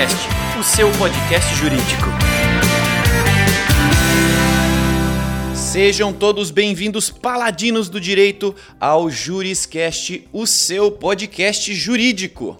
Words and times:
Juriscast, 0.00 0.28
o 0.58 0.62
seu 0.62 0.90
podcast 0.92 1.54
jurídico. 1.56 2.06
Sejam 5.54 6.10
todos 6.10 6.50
bem-vindos, 6.50 7.10
paladinos 7.10 7.90
do 7.90 8.00
direito, 8.00 8.54
ao 8.80 9.10
Juriscast, 9.10 10.26
o 10.32 10.46
seu 10.46 10.90
podcast 10.90 11.74
jurídico. 11.74 12.58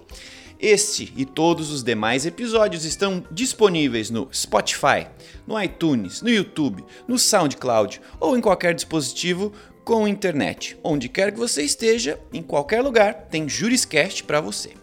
Este 0.59 1.11
e 1.17 1.25
todos 1.25 1.71
os 1.71 1.83
demais 1.83 2.27
episódios 2.27 2.85
estão 2.85 3.23
disponíveis 3.31 4.11
no 4.11 4.29
Spotify, 4.31 5.07
no 5.47 5.59
iTunes, 5.59 6.21
no 6.21 6.29
YouTube, 6.29 6.85
no 7.07 7.17
SoundCloud 7.17 7.99
ou 8.19 8.37
em 8.37 8.41
qualquer 8.41 8.75
dispositivo 8.75 9.51
com 9.83 10.07
internet. 10.07 10.77
Onde 10.83 11.09
quer 11.09 11.31
que 11.31 11.39
você 11.39 11.63
esteja, 11.63 12.19
em 12.31 12.43
qualquer 12.43 12.83
lugar, 12.83 13.13
tem 13.31 13.49
Juriscast 13.49 14.23
para 14.25 14.39
você. 14.39 14.80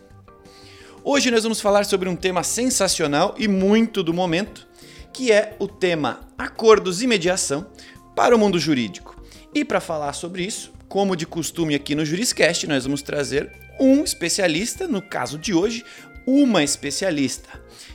Hoje 1.10 1.30
nós 1.30 1.42
vamos 1.42 1.58
falar 1.58 1.86
sobre 1.86 2.06
um 2.06 2.14
tema 2.14 2.42
sensacional 2.42 3.34
e 3.38 3.48
muito 3.48 4.02
do 4.02 4.12
momento, 4.12 4.68
que 5.10 5.32
é 5.32 5.56
o 5.58 5.66
tema 5.66 6.20
acordos 6.36 7.00
e 7.00 7.06
mediação 7.06 7.66
para 8.14 8.36
o 8.36 8.38
mundo 8.38 8.58
jurídico. 8.58 9.18
E 9.54 9.64
para 9.64 9.80
falar 9.80 10.12
sobre 10.12 10.44
isso, 10.44 10.70
como 10.86 11.16
de 11.16 11.24
costume 11.24 11.74
aqui 11.74 11.94
no 11.94 12.04
Juriscast, 12.04 12.66
nós 12.66 12.84
vamos 12.84 13.00
trazer 13.00 13.50
um 13.80 14.04
especialista, 14.04 14.86
no 14.86 15.00
caso 15.00 15.38
de 15.38 15.54
hoje, 15.54 15.82
uma 16.26 16.62
especialista. 16.62 17.48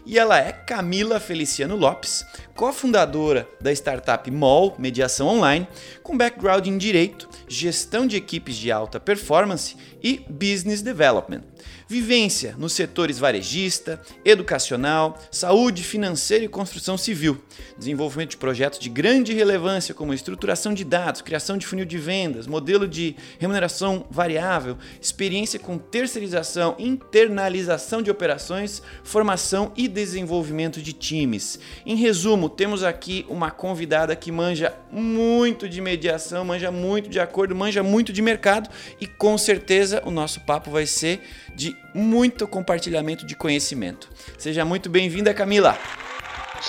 E 0.05 0.19
ela 0.19 0.37
é 0.37 0.51
Camila 0.51 1.17
Feliciano 1.17 1.77
Lopes, 1.77 2.25
cofundadora 2.53 3.47
da 3.61 3.71
startup 3.71 4.29
MOL 4.29 4.75
Mediação 4.77 5.27
Online, 5.27 5.65
com 6.01 6.17
background 6.17 6.67
em 6.67 6.77
direito, 6.77 7.29
gestão 7.47 8.05
de 8.05 8.17
equipes 8.17 8.57
de 8.57 8.69
alta 8.69 8.99
performance 8.99 9.77
e 10.03 10.21
business 10.29 10.81
development. 10.81 11.43
Vivência 11.87 12.55
nos 12.57 12.73
setores 12.73 13.19
varejista, 13.19 14.01
educacional, 14.25 15.17
saúde, 15.31 15.83
financeira 15.83 16.43
e 16.43 16.49
construção 16.49 16.97
civil. 16.97 17.41
Desenvolvimento 17.77 18.31
de 18.31 18.37
projetos 18.37 18.79
de 18.79 18.89
grande 18.89 19.33
relevância 19.33 19.93
como 19.93 20.13
estruturação 20.13 20.73
de 20.73 20.83
dados, 20.83 21.21
criação 21.21 21.57
de 21.57 21.65
funil 21.65 21.85
de 21.85 21.97
vendas, 21.97 22.47
modelo 22.47 22.87
de 22.87 23.15
remuneração 23.39 24.05
variável, 24.09 24.77
experiência 25.01 25.59
com 25.59 25.77
terceirização, 25.77 26.75
internalização 26.79 28.01
de 28.01 28.11
operações, 28.11 28.81
formação 29.03 29.71
e 29.75 29.87
desenvolvimento 29.93 30.81
de 30.81 30.91
times. 30.91 31.59
Em 31.85 31.95
resumo, 31.95 32.49
temos 32.49 32.83
aqui 32.83 33.25
uma 33.29 33.51
convidada 33.51 34.15
que 34.15 34.31
manja 34.31 34.73
muito 34.91 35.69
de 35.69 35.79
mediação, 35.79 36.43
manja 36.43 36.71
muito 36.71 37.09
de 37.09 37.19
acordo, 37.19 37.55
manja 37.55 37.83
muito 37.83 38.11
de 38.11 38.21
mercado 38.21 38.69
e 38.99 39.07
com 39.07 39.37
certeza 39.37 40.01
o 40.05 40.11
nosso 40.11 40.41
papo 40.41 40.71
vai 40.71 40.85
ser 40.85 41.21
de 41.55 41.75
muito 41.93 42.47
compartilhamento 42.47 43.25
de 43.25 43.35
conhecimento. 43.35 44.09
Seja 44.37 44.65
muito 44.65 44.89
bem-vinda, 44.89 45.33
Camila. 45.33 45.77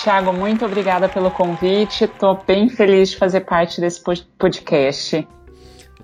Tiago, 0.01 0.33
muito 0.33 0.65
obrigada 0.65 1.07
pelo 1.07 1.31
convite. 1.31 2.03
Estou 2.03 2.43
bem 2.45 2.69
feliz 2.69 3.09
de 3.09 3.17
fazer 3.17 3.41
parte 3.41 3.79
desse 3.79 4.01
podcast. 4.37 5.27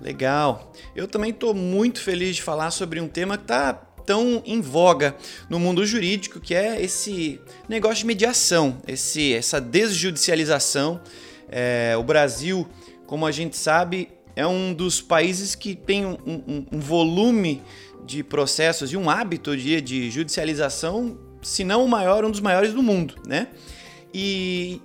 Legal. 0.00 0.72
Eu 0.96 1.06
também 1.06 1.30
estou 1.30 1.54
muito 1.54 2.00
feliz 2.00 2.36
de 2.36 2.42
falar 2.42 2.70
sobre 2.70 3.00
um 3.00 3.06
tema 3.06 3.36
que 3.36 3.44
está 3.44 3.80
tão 4.04 4.42
em 4.44 4.60
voga 4.60 5.16
no 5.48 5.58
mundo 5.58 5.84
jurídico, 5.84 6.40
que 6.40 6.54
é 6.54 6.82
esse 6.82 7.40
negócio 7.68 7.98
de 7.98 8.06
mediação, 8.06 8.78
esse, 8.86 9.34
essa 9.34 9.60
desjudicialização. 9.60 11.00
É, 11.48 11.94
o 11.98 12.02
Brasil, 12.02 12.66
como 13.06 13.26
a 13.26 13.30
gente 13.30 13.56
sabe, 13.56 14.08
é 14.34 14.46
um 14.46 14.72
dos 14.72 15.00
países 15.00 15.54
que 15.54 15.74
tem 15.74 16.06
um, 16.06 16.16
um, 16.26 16.66
um 16.72 16.80
volume 16.80 17.62
de 18.04 18.22
processos 18.22 18.92
e 18.92 18.96
um 18.96 19.08
hábito 19.08 19.56
de, 19.56 19.80
de 19.80 20.10
judicialização, 20.10 21.18
se 21.42 21.64
não 21.64 21.84
o 21.84 21.88
maior, 21.88 22.24
um 22.24 22.30
dos 22.30 22.40
maiores 22.40 22.72
do 22.72 22.82
mundo, 22.82 23.14
né? 23.26 23.48
E 24.12 24.80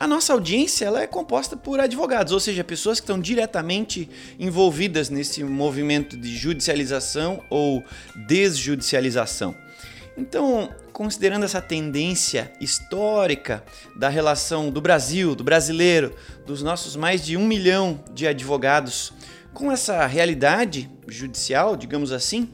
a 0.00 0.06
nossa 0.06 0.32
audiência 0.32 0.84
ela 0.84 1.02
é 1.02 1.06
composta 1.06 1.56
por 1.56 1.80
advogados, 1.80 2.32
ou 2.32 2.38
seja, 2.38 2.62
pessoas 2.62 3.00
que 3.00 3.04
estão 3.04 3.18
diretamente 3.18 4.08
envolvidas 4.38 5.10
nesse 5.10 5.42
movimento 5.42 6.16
de 6.16 6.36
judicialização 6.36 7.42
ou 7.50 7.82
desjudicialização. 8.26 9.54
Então, 10.16 10.68
considerando 10.92 11.44
essa 11.44 11.60
tendência 11.60 12.52
histórica 12.60 13.64
da 13.96 14.08
relação 14.08 14.70
do 14.70 14.80
Brasil, 14.80 15.34
do 15.34 15.44
brasileiro, 15.44 16.14
dos 16.44 16.62
nossos 16.62 16.96
mais 16.96 17.24
de 17.24 17.36
um 17.36 17.46
milhão 17.46 18.02
de 18.12 18.26
advogados 18.26 19.12
com 19.52 19.70
essa 19.70 20.06
realidade 20.06 20.90
judicial, 21.08 21.76
digamos 21.76 22.12
assim, 22.12 22.50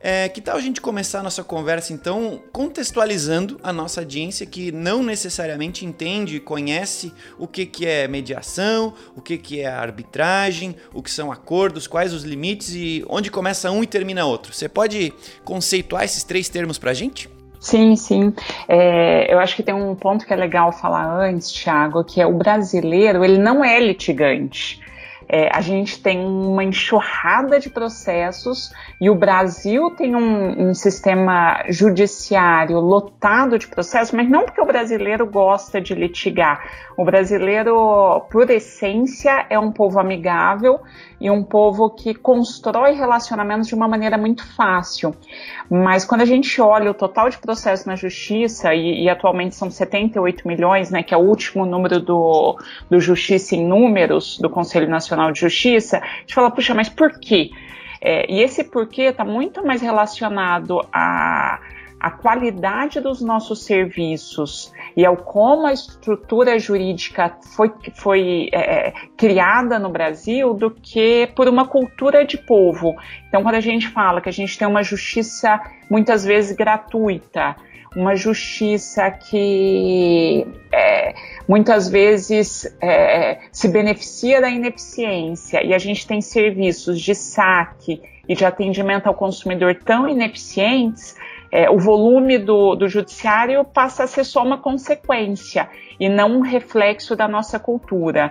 é, 0.00 0.28
que 0.28 0.40
tal 0.40 0.56
a 0.56 0.60
gente 0.60 0.80
começar 0.80 1.20
a 1.20 1.22
nossa 1.22 1.42
conversa 1.42 1.92
então 1.92 2.40
contextualizando 2.52 3.58
a 3.62 3.72
nossa 3.72 4.00
audiência 4.00 4.46
que 4.46 4.70
não 4.70 5.02
necessariamente 5.02 5.84
entende 5.84 6.36
e 6.36 6.40
conhece 6.40 7.12
o 7.38 7.46
que, 7.46 7.66
que 7.66 7.86
é 7.86 8.06
mediação, 8.06 8.92
o 9.16 9.20
que, 9.20 9.38
que 9.38 9.60
é 9.60 9.66
arbitragem, 9.66 10.76
o 10.92 11.02
que 11.02 11.10
são 11.10 11.32
acordos, 11.32 11.86
quais 11.86 12.12
os 12.12 12.24
limites 12.24 12.74
e 12.74 13.04
onde 13.08 13.30
começa 13.30 13.70
um 13.70 13.82
e 13.82 13.86
termina 13.86 14.24
outro. 14.24 14.52
Você 14.52 14.68
pode 14.68 15.12
conceituar 15.44 16.04
esses 16.04 16.22
três 16.22 16.48
termos 16.48 16.78
para 16.78 16.90
a 16.90 16.94
gente? 16.94 17.28
Sim, 17.58 17.96
sim. 17.96 18.32
É, 18.68 19.32
eu 19.32 19.40
acho 19.40 19.56
que 19.56 19.62
tem 19.62 19.74
um 19.74 19.94
ponto 19.94 20.24
que 20.24 20.32
é 20.32 20.36
legal 20.36 20.70
falar 20.70 21.20
antes, 21.20 21.50
Thiago, 21.50 22.04
que 22.04 22.20
é 22.20 22.26
o 22.26 22.34
brasileiro, 22.34 23.24
ele 23.24 23.38
não 23.38 23.64
é 23.64 23.80
litigante. 23.80 24.80
É, 25.28 25.48
a 25.52 25.60
gente 25.60 26.00
tem 26.00 26.24
uma 26.24 26.62
enxurrada 26.62 27.58
de 27.58 27.68
processos 27.68 28.72
e 29.00 29.10
o 29.10 29.14
Brasil 29.14 29.90
tem 29.90 30.14
um, 30.14 30.68
um, 30.68 30.74
sistema 30.74 31.64
judiciário 31.68 32.78
lotado 32.78 33.58
de 33.58 33.66
processos, 33.66 34.12
mas 34.12 34.28
não 34.28 34.44
porque 34.44 34.60
o 34.60 34.66
brasileiro 34.66 35.26
gosta 35.26 35.80
de 35.80 35.94
litigar. 35.94 36.62
O 36.96 37.04
brasileiro, 37.04 38.20
por 38.30 38.48
essência, 38.48 39.46
é 39.50 39.58
um 39.58 39.72
povo 39.72 39.98
amigável 39.98 40.80
e 41.20 41.30
um 41.30 41.42
povo 41.42 41.90
que 41.90 42.14
constrói 42.14 42.92
relacionamentos 42.92 43.68
de 43.68 43.74
uma 43.74 43.88
maneira 43.88 44.16
muito 44.16 44.46
fácil. 44.54 45.14
Mas 45.68 46.04
quando 46.04 46.20
a 46.20 46.24
gente 46.26 46.60
olha 46.60 46.90
o 46.90 46.94
total 46.94 47.28
de 47.28 47.38
processos 47.38 47.84
na 47.84 47.96
justiça, 47.96 48.74
e, 48.74 49.04
e 49.04 49.10
atualmente 49.10 49.56
são 49.56 49.70
78 49.70 50.46
milhões, 50.46 50.90
né, 50.90 51.02
que 51.02 51.12
é 51.12 51.16
o 51.16 51.20
último 51.20 51.66
número 51.66 52.00
do, 52.00 52.58
do 52.88 53.00
Justiça 53.00 53.56
em 53.56 53.66
Números, 53.66 54.38
do 54.38 54.48
Conselho 54.48 54.88
Nacional 54.88 55.15
de 55.32 55.40
Justiça, 55.40 55.98
a 55.98 56.20
gente 56.20 56.34
fala, 56.34 56.50
puxa, 56.50 56.74
mas 56.74 56.88
por 56.88 57.18
quê? 57.18 57.50
É, 58.00 58.30
e 58.30 58.42
esse 58.42 58.64
porquê 58.64 59.02
está 59.02 59.24
muito 59.24 59.64
mais 59.64 59.80
relacionado 59.80 60.80
a 60.92 61.60
qualidade 62.22 63.00
dos 63.00 63.20
nossos 63.20 63.64
serviços 63.64 64.72
e 64.96 65.04
ao 65.04 65.16
como 65.16 65.66
a 65.66 65.72
estrutura 65.72 66.58
jurídica 66.58 67.36
foi, 67.54 67.72
foi 67.94 68.48
é, 68.52 68.88
é, 68.88 68.94
criada 69.16 69.78
no 69.78 69.88
Brasil 69.88 70.54
do 70.54 70.70
que 70.70 71.28
por 71.34 71.48
uma 71.48 71.66
cultura 71.66 72.24
de 72.24 72.38
povo. 72.38 72.94
Então, 73.28 73.42
quando 73.42 73.56
a 73.56 73.60
gente 73.60 73.88
fala 73.88 74.20
que 74.20 74.28
a 74.28 74.32
gente 74.32 74.58
tem 74.58 74.66
uma 74.66 74.82
justiça 74.82 75.60
muitas 75.90 76.24
vezes 76.24 76.56
gratuita, 76.56 77.56
uma 77.96 78.14
justiça 78.14 79.10
que 79.10 80.46
é, 80.70 81.14
muitas 81.48 81.88
vezes 81.88 82.66
é, 82.80 83.38
se 83.50 83.68
beneficia 83.68 84.38
da 84.38 84.50
ineficiência 84.50 85.64
e 85.64 85.72
a 85.72 85.78
gente 85.78 86.06
tem 86.06 86.20
serviços 86.20 87.00
de 87.00 87.14
saque 87.14 88.02
e 88.28 88.34
de 88.34 88.44
atendimento 88.44 89.06
ao 89.06 89.14
consumidor 89.14 89.76
tão 89.76 90.06
ineficientes, 90.06 91.16
é, 91.50 91.70
o 91.70 91.78
volume 91.78 92.36
do, 92.36 92.74
do 92.74 92.86
judiciário 92.86 93.64
passa 93.64 94.04
a 94.04 94.06
ser 94.06 94.24
só 94.24 94.42
uma 94.42 94.58
consequência 94.58 95.68
e 95.98 96.06
não 96.06 96.36
um 96.36 96.40
reflexo 96.40 97.16
da 97.16 97.26
nossa 97.26 97.58
cultura. 97.58 98.30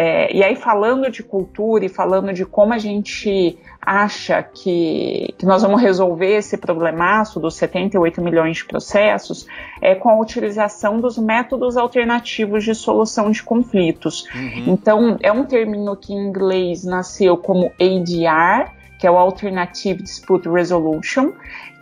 É, 0.00 0.32
e 0.32 0.44
aí, 0.44 0.54
falando 0.54 1.10
de 1.10 1.24
cultura 1.24 1.84
e 1.84 1.88
falando 1.88 2.32
de 2.32 2.46
como 2.46 2.72
a 2.72 2.78
gente 2.78 3.58
acha 3.82 4.40
que, 4.44 5.34
que 5.36 5.44
nós 5.44 5.62
vamos 5.62 5.82
resolver 5.82 6.36
esse 6.36 6.56
problemaço 6.56 7.40
dos 7.40 7.56
78 7.56 8.22
milhões 8.22 8.58
de 8.58 8.64
processos, 8.64 9.44
é 9.82 9.96
com 9.96 10.08
a 10.08 10.20
utilização 10.20 11.00
dos 11.00 11.18
métodos 11.18 11.76
alternativos 11.76 12.62
de 12.62 12.76
solução 12.76 13.32
de 13.32 13.42
conflitos. 13.42 14.24
Uhum. 14.32 14.64
Então, 14.68 15.16
é 15.20 15.32
um 15.32 15.44
termo 15.44 15.96
que 15.96 16.12
em 16.12 16.28
inglês 16.28 16.84
nasceu 16.84 17.36
como 17.36 17.72
ADR, 17.80 18.70
que 18.98 19.06
é 19.06 19.10
o 19.10 19.16
Alternative 19.16 20.02
Dispute 20.02 20.48
Resolution, 20.48 21.32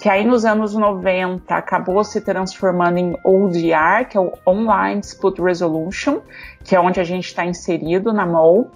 que 0.00 0.08
aí 0.08 0.24
nos 0.24 0.44
anos 0.44 0.74
90 0.74 1.54
acabou 1.54 2.04
se 2.04 2.20
transformando 2.20 2.98
em 2.98 3.16
ODR, 3.24 4.06
que 4.08 4.16
é 4.16 4.20
o 4.20 4.32
Online 4.46 5.00
Dispute 5.00 5.40
Resolution, 5.40 6.20
que 6.62 6.76
é 6.76 6.80
onde 6.80 7.00
a 7.00 7.04
gente 7.04 7.24
está 7.24 7.44
inserido 7.44 8.12
na 8.12 8.26
MOL, 8.26 8.70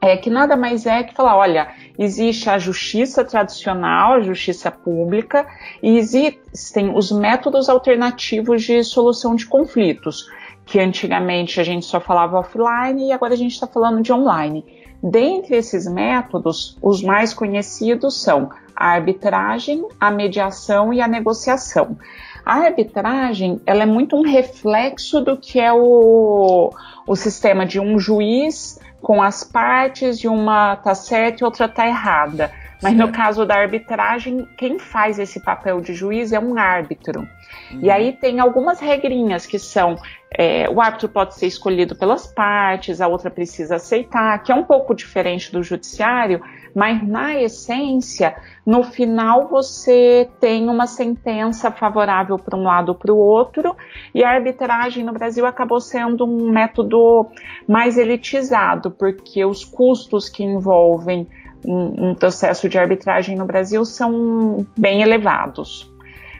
é, 0.00 0.16
que 0.16 0.30
nada 0.30 0.56
mais 0.56 0.86
é 0.86 1.02
que 1.02 1.14
falar, 1.14 1.36
olha, 1.36 1.68
existe 1.98 2.48
a 2.48 2.58
justiça 2.58 3.24
tradicional, 3.24 4.14
a 4.14 4.20
justiça 4.20 4.70
pública, 4.70 5.46
e 5.82 5.96
existem 5.96 6.94
os 6.94 7.10
métodos 7.10 7.68
alternativos 7.68 8.62
de 8.62 8.84
solução 8.84 9.34
de 9.34 9.46
conflitos, 9.46 10.26
que 10.64 10.78
antigamente 10.78 11.60
a 11.60 11.64
gente 11.64 11.86
só 11.86 12.00
falava 12.00 12.38
offline 12.38 13.08
e 13.08 13.12
agora 13.12 13.34
a 13.34 13.36
gente 13.36 13.52
está 13.52 13.66
falando 13.66 14.02
de 14.02 14.12
online. 14.12 14.64
Dentre 15.08 15.54
esses 15.54 15.86
métodos, 15.86 16.76
os 16.82 17.00
mais 17.00 17.32
conhecidos 17.32 18.20
são 18.20 18.50
a 18.74 18.88
arbitragem, 18.88 19.86
a 20.00 20.10
mediação 20.10 20.92
e 20.92 21.00
a 21.00 21.06
negociação. 21.06 21.96
A 22.44 22.54
arbitragem 22.64 23.60
ela 23.64 23.84
é 23.84 23.86
muito 23.86 24.16
um 24.16 24.22
reflexo 24.22 25.20
do 25.20 25.36
que 25.36 25.60
é 25.60 25.72
o, 25.72 26.72
o 27.06 27.14
sistema 27.14 27.64
de 27.64 27.78
um 27.78 28.00
juiz 28.00 28.80
com 29.00 29.22
as 29.22 29.44
partes 29.44 30.18
de 30.18 30.26
uma 30.26 30.74
tá 30.74 30.92
certa 30.92 31.44
e 31.44 31.44
outra 31.44 31.68
tá 31.68 31.86
errada. 31.86 32.50
Mas 32.82 32.94
certo. 32.94 33.06
no 33.06 33.12
caso 33.12 33.46
da 33.46 33.56
arbitragem, 33.56 34.46
quem 34.56 34.78
faz 34.78 35.18
esse 35.18 35.40
papel 35.40 35.80
de 35.80 35.94
juiz 35.94 36.32
é 36.32 36.38
um 36.38 36.58
árbitro. 36.58 37.20
Uhum. 37.20 37.80
E 37.80 37.90
aí 37.90 38.12
tem 38.12 38.38
algumas 38.38 38.80
regrinhas 38.80 39.46
que 39.46 39.58
são 39.58 39.96
é, 40.38 40.68
o 40.68 40.80
árbitro 40.80 41.08
pode 41.08 41.34
ser 41.34 41.46
escolhido 41.46 41.94
pelas 41.94 42.26
partes, 42.26 43.00
a 43.00 43.08
outra 43.08 43.30
precisa 43.30 43.76
aceitar, 43.76 44.42
que 44.42 44.52
é 44.52 44.54
um 44.54 44.64
pouco 44.64 44.94
diferente 44.94 45.50
do 45.50 45.62
judiciário, 45.62 46.42
mas 46.74 47.02
na 47.06 47.40
essência, 47.40 48.36
no 48.66 48.82
final 48.82 49.48
você 49.48 50.28
tem 50.38 50.68
uma 50.68 50.86
sentença 50.86 51.70
favorável 51.70 52.38
para 52.38 52.58
um 52.58 52.64
lado 52.64 52.90
ou 52.90 52.94
para 52.94 53.12
o 53.12 53.16
outro, 53.16 53.74
e 54.14 54.22
a 54.22 54.30
arbitragem 54.30 55.04
no 55.04 55.12
Brasil 55.12 55.46
acabou 55.46 55.80
sendo 55.80 56.26
um 56.26 56.50
método 56.50 57.28
mais 57.66 57.96
elitizado, 57.96 58.90
porque 58.90 59.42
os 59.44 59.64
custos 59.64 60.28
que 60.28 60.44
envolvem 60.44 61.26
um 61.64 62.14
processo 62.14 62.68
de 62.68 62.78
arbitragem 62.78 63.36
no 63.36 63.44
Brasil 63.44 63.84
são 63.84 64.66
bem 64.76 65.02
elevados. 65.02 65.90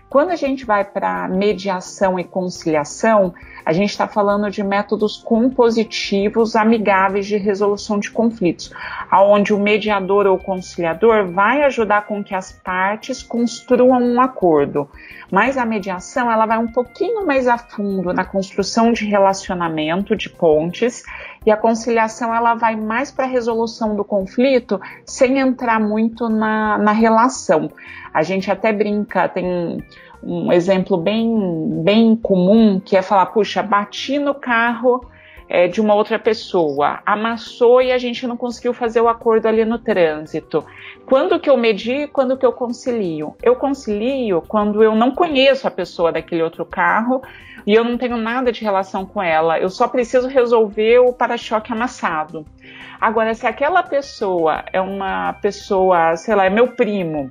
Quando 0.08 0.30
a 0.30 0.36
gente 0.36 0.64
vai 0.64 0.84
para 0.84 1.26
mediação 1.28 2.18
e 2.18 2.22
conciliação, 2.22 3.34
a 3.64 3.72
gente 3.72 3.90
está 3.90 4.06
falando 4.06 4.48
de 4.48 4.62
métodos 4.62 5.16
compositivos 5.16 6.54
amigáveis 6.54 7.26
de 7.26 7.36
resolução 7.36 7.98
de 7.98 8.12
conflitos, 8.12 8.70
aonde 9.10 9.52
o 9.52 9.58
mediador 9.58 10.28
ou 10.28 10.38
conciliador 10.38 11.26
vai 11.32 11.64
ajudar 11.64 12.06
com 12.06 12.22
que 12.22 12.36
as 12.36 12.52
partes 12.52 13.24
construam 13.24 14.00
um 14.00 14.20
acordo. 14.20 14.88
Mas 15.32 15.56
a 15.56 15.66
mediação 15.66 16.30
ela 16.30 16.46
vai 16.46 16.58
um 16.58 16.70
pouquinho 16.70 17.26
mais 17.26 17.48
a 17.48 17.58
fundo 17.58 18.12
na 18.12 18.24
construção 18.24 18.92
de 18.92 19.04
relacionamento, 19.04 20.14
de 20.14 20.30
pontes, 20.30 21.02
e 21.44 21.50
a 21.50 21.56
conciliação 21.56 22.32
ela 22.32 22.54
vai 22.54 22.76
mais 22.76 23.10
para 23.10 23.24
a 23.24 23.28
resolução 23.28 23.96
do 23.96 24.04
conflito 24.04 24.80
sem 25.04 25.40
entrar 25.40 25.80
muito 25.80 26.28
na, 26.28 26.78
na 26.78 26.92
relação. 26.92 27.72
A 28.16 28.22
gente 28.22 28.50
até 28.50 28.72
brinca, 28.72 29.28
tem 29.28 29.84
um 30.22 30.50
exemplo 30.50 30.96
bem, 30.96 31.82
bem 31.84 32.16
comum 32.16 32.80
que 32.80 32.96
é 32.96 33.02
falar, 33.02 33.26
puxa, 33.26 33.62
bati 33.62 34.18
no 34.18 34.34
carro 34.34 35.06
é, 35.46 35.68
de 35.68 35.82
uma 35.82 35.94
outra 35.94 36.18
pessoa, 36.18 37.00
amassou 37.04 37.82
e 37.82 37.92
a 37.92 37.98
gente 37.98 38.26
não 38.26 38.34
conseguiu 38.34 38.72
fazer 38.72 39.02
o 39.02 39.08
acordo 39.10 39.44
ali 39.44 39.66
no 39.66 39.78
trânsito. 39.78 40.64
Quando 41.04 41.38
que 41.38 41.50
eu 41.50 41.58
medi, 41.58 42.06
quando 42.06 42.38
que 42.38 42.46
eu 42.46 42.52
concilio? 42.52 43.36
Eu 43.42 43.54
concilio 43.54 44.42
quando 44.48 44.82
eu 44.82 44.94
não 44.94 45.10
conheço 45.10 45.68
a 45.68 45.70
pessoa 45.70 46.10
daquele 46.10 46.42
outro 46.42 46.64
carro 46.64 47.20
e 47.66 47.74
eu 47.74 47.84
não 47.84 47.98
tenho 47.98 48.16
nada 48.16 48.50
de 48.50 48.64
relação 48.64 49.04
com 49.04 49.22
ela, 49.22 49.60
eu 49.60 49.68
só 49.68 49.86
preciso 49.86 50.26
resolver 50.26 51.00
o 51.00 51.12
para-choque 51.12 51.70
amassado. 51.70 52.46
Agora, 52.98 53.34
se 53.34 53.46
aquela 53.46 53.82
pessoa 53.82 54.64
é 54.72 54.80
uma 54.80 55.34
pessoa, 55.34 56.16
sei 56.16 56.34
lá, 56.34 56.46
é 56.46 56.50
meu 56.50 56.68
primo, 56.68 57.30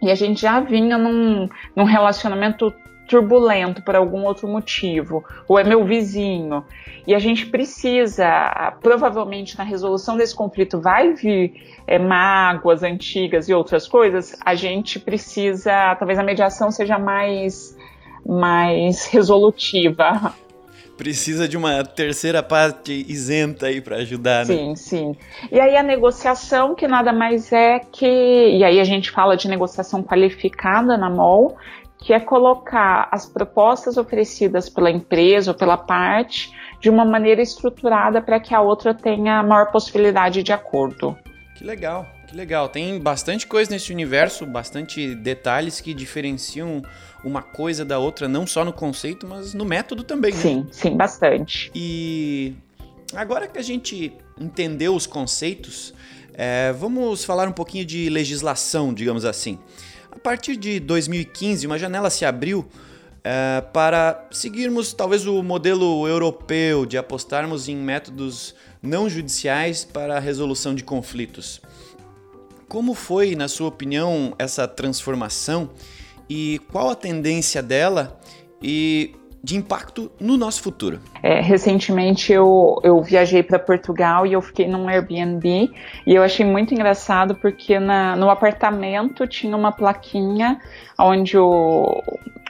e 0.00 0.10
a 0.10 0.14
gente 0.14 0.42
já 0.42 0.60
vinha 0.60 0.96
num, 0.96 1.48
num 1.74 1.84
relacionamento 1.84 2.72
turbulento 3.08 3.82
por 3.82 3.96
algum 3.96 4.24
outro 4.24 4.46
motivo, 4.46 5.24
ou 5.48 5.58
é 5.58 5.64
meu 5.64 5.84
vizinho, 5.84 6.62
e 7.06 7.14
a 7.14 7.18
gente 7.18 7.46
precisa, 7.46 8.76
provavelmente 8.82 9.56
na 9.56 9.64
resolução 9.64 10.16
desse 10.16 10.36
conflito 10.36 10.78
vai 10.78 11.14
vir 11.14 11.54
é, 11.86 11.98
mágoas 11.98 12.82
antigas 12.82 13.48
e 13.48 13.54
outras 13.54 13.88
coisas, 13.88 14.36
a 14.44 14.54
gente 14.54 15.00
precisa, 15.00 15.96
talvez 15.96 16.18
a 16.18 16.22
mediação 16.22 16.70
seja 16.70 16.98
mais, 16.98 17.76
mais 18.26 19.06
resolutiva 19.08 20.34
precisa 20.98 21.48
de 21.48 21.56
uma 21.56 21.84
terceira 21.84 22.42
parte 22.42 23.06
isenta 23.08 23.66
aí 23.66 23.80
para 23.80 23.96
ajudar, 23.98 24.44
né? 24.44 24.54
Sim, 24.54 24.76
sim. 24.76 25.16
E 25.50 25.58
aí 25.60 25.76
a 25.76 25.82
negociação, 25.82 26.74
que 26.74 26.88
nada 26.88 27.12
mais 27.12 27.52
é 27.52 27.78
que. 27.78 28.04
E 28.04 28.64
aí 28.64 28.80
a 28.80 28.84
gente 28.84 29.10
fala 29.10 29.36
de 29.36 29.48
negociação 29.48 30.02
qualificada 30.02 30.98
na 30.98 31.08
MOL, 31.08 31.56
que 31.98 32.12
é 32.12 32.18
colocar 32.18 33.08
as 33.12 33.24
propostas 33.24 33.96
oferecidas 33.96 34.68
pela 34.68 34.90
empresa 34.90 35.52
ou 35.52 35.56
pela 35.56 35.76
parte 35.76 36.52
de 36.80 36.90
uma 36.90 37.04
maneira 37.04 37.40
estruturada 37.40 38.20
para 38.20 38.40
que 38.40 38.52
a 38.52 38.60
outra 38.60 38.92
tenha 38.92 39.38
a 39.38 39.42
maior 39.42 39.70
possibilidade 39.70 40.42
de 40.42 40.52
acordo. 40.52 41.16
Que 41.56 41.64
legal. 41.64 42.06
Que 42.28 42.36
legal, 42.36 42.68
tem 42.68 43.00
bastante 43.00 43.46
coisa 43.46 43.70
nesse 43.70 43.90
universo, 43.90 44.44
bastante 44.44 45.14
detalhes 45.14 45.80
que 45.80 45.94
diferenciam 45.94 46.82
uma 47.24 47.40
coisa 47.40 47.86
da 47.86 47.98
outra, 47.98 48.28
não 48.28 48.46
só 48.46 48.66
no 48.66 48.72
conceito, 48.72 49.26
mas 49.26 49.54
no 49.54 49.64
método 49.64 50.04
também. 50.04 50.32
Né? 50.34 50.38
Sim, 50.38 50.66
sim, 50.70 50.94
bastante. 50.94 51.70
E 51.74 52.54
agora 53.14 53.48
que 53.48 53.58
a 53.58 53.62
gente 53.62 54.12
entendeu 54.38 54.94
os 54.94 55.06
conceitos, 55.06 55.94
é, 56.34 56.70
vamos 56.72 57.24
falar 57.24 57.48
um 57.48 57.52
pouquinho 57.52 57.86
de 57.86 58.10
legislação, 58.10 58.92
digamos 58.92 59.24
assim. 59.24 59.58
A 60.12 60.18
partir 60.18 60.56
de 60.56 60.78
2015, 60.80 61.66
uma 61.66 61.78
janela 61.78 62.10
se 62.10 62.26
abriu 62.26 62.68
é, 63.24 63.62
para 63.72 64.28
seguirmos 64.30 64.92
talvez 64.92 65.26
o 65.26 65.42
modelo 65.42 66.06
europeu 66.06 66.84
de 66.84 66.98
apostarmos 66.98 67.70
em 67.70 67.76
métodos 67.76 68.54
não 68.82 69.08
judiciais 69.08 69.82
para 69.82 70.18
a 70.18 70.20
resolução 70.20 70.74
de 70.74 70.84
conflitos. 70.84 71.62
Como 72.68 72.92
foi, 72.92 73.34
na 73.34 73.48
sua 73.48 73.68
opinião, 73.68 74.34
essa 74.38 74.68
transformação 74.68 75.70
e 76.28 76.60
qual 76.70 76.90
a 76.90 76.94
tendência 76.94 77.62
dela 77.62 78.20
e 78.62 79.14
de 79.42 79.56
impacto 79.56 80.12
no 80.20 80.36
nosso 80.36 80.62
futuro? 80.62 81.00
É, 81.22 81.40
recentemente 81.40 82.30
eu, 82.30 82.78
eu 82.82 83.00
viajei 83.02 83.42
para 83.42 83.58
Portugal 83.58 84.26
e 84.26 84.34
eu 84.34 84.42
fiquei 84.42 84.68
num 84.68 84.86
Airbnb 84.86 85.70
e 86.06 86.14
eu 86.14 86.22
achei 86.22 86.44
muito 86.44 86.74
engraçado 86.74 87.34
porque 87.36 87.78
na, 87.78 88.14
no 88.16 88.28
apartamento 88.28 89.26
tinha 89.26 89.56
uma 89.56 89.72
plaquinha 89.72 90.60
onde 90.98 91.38
o, 91.38 92.02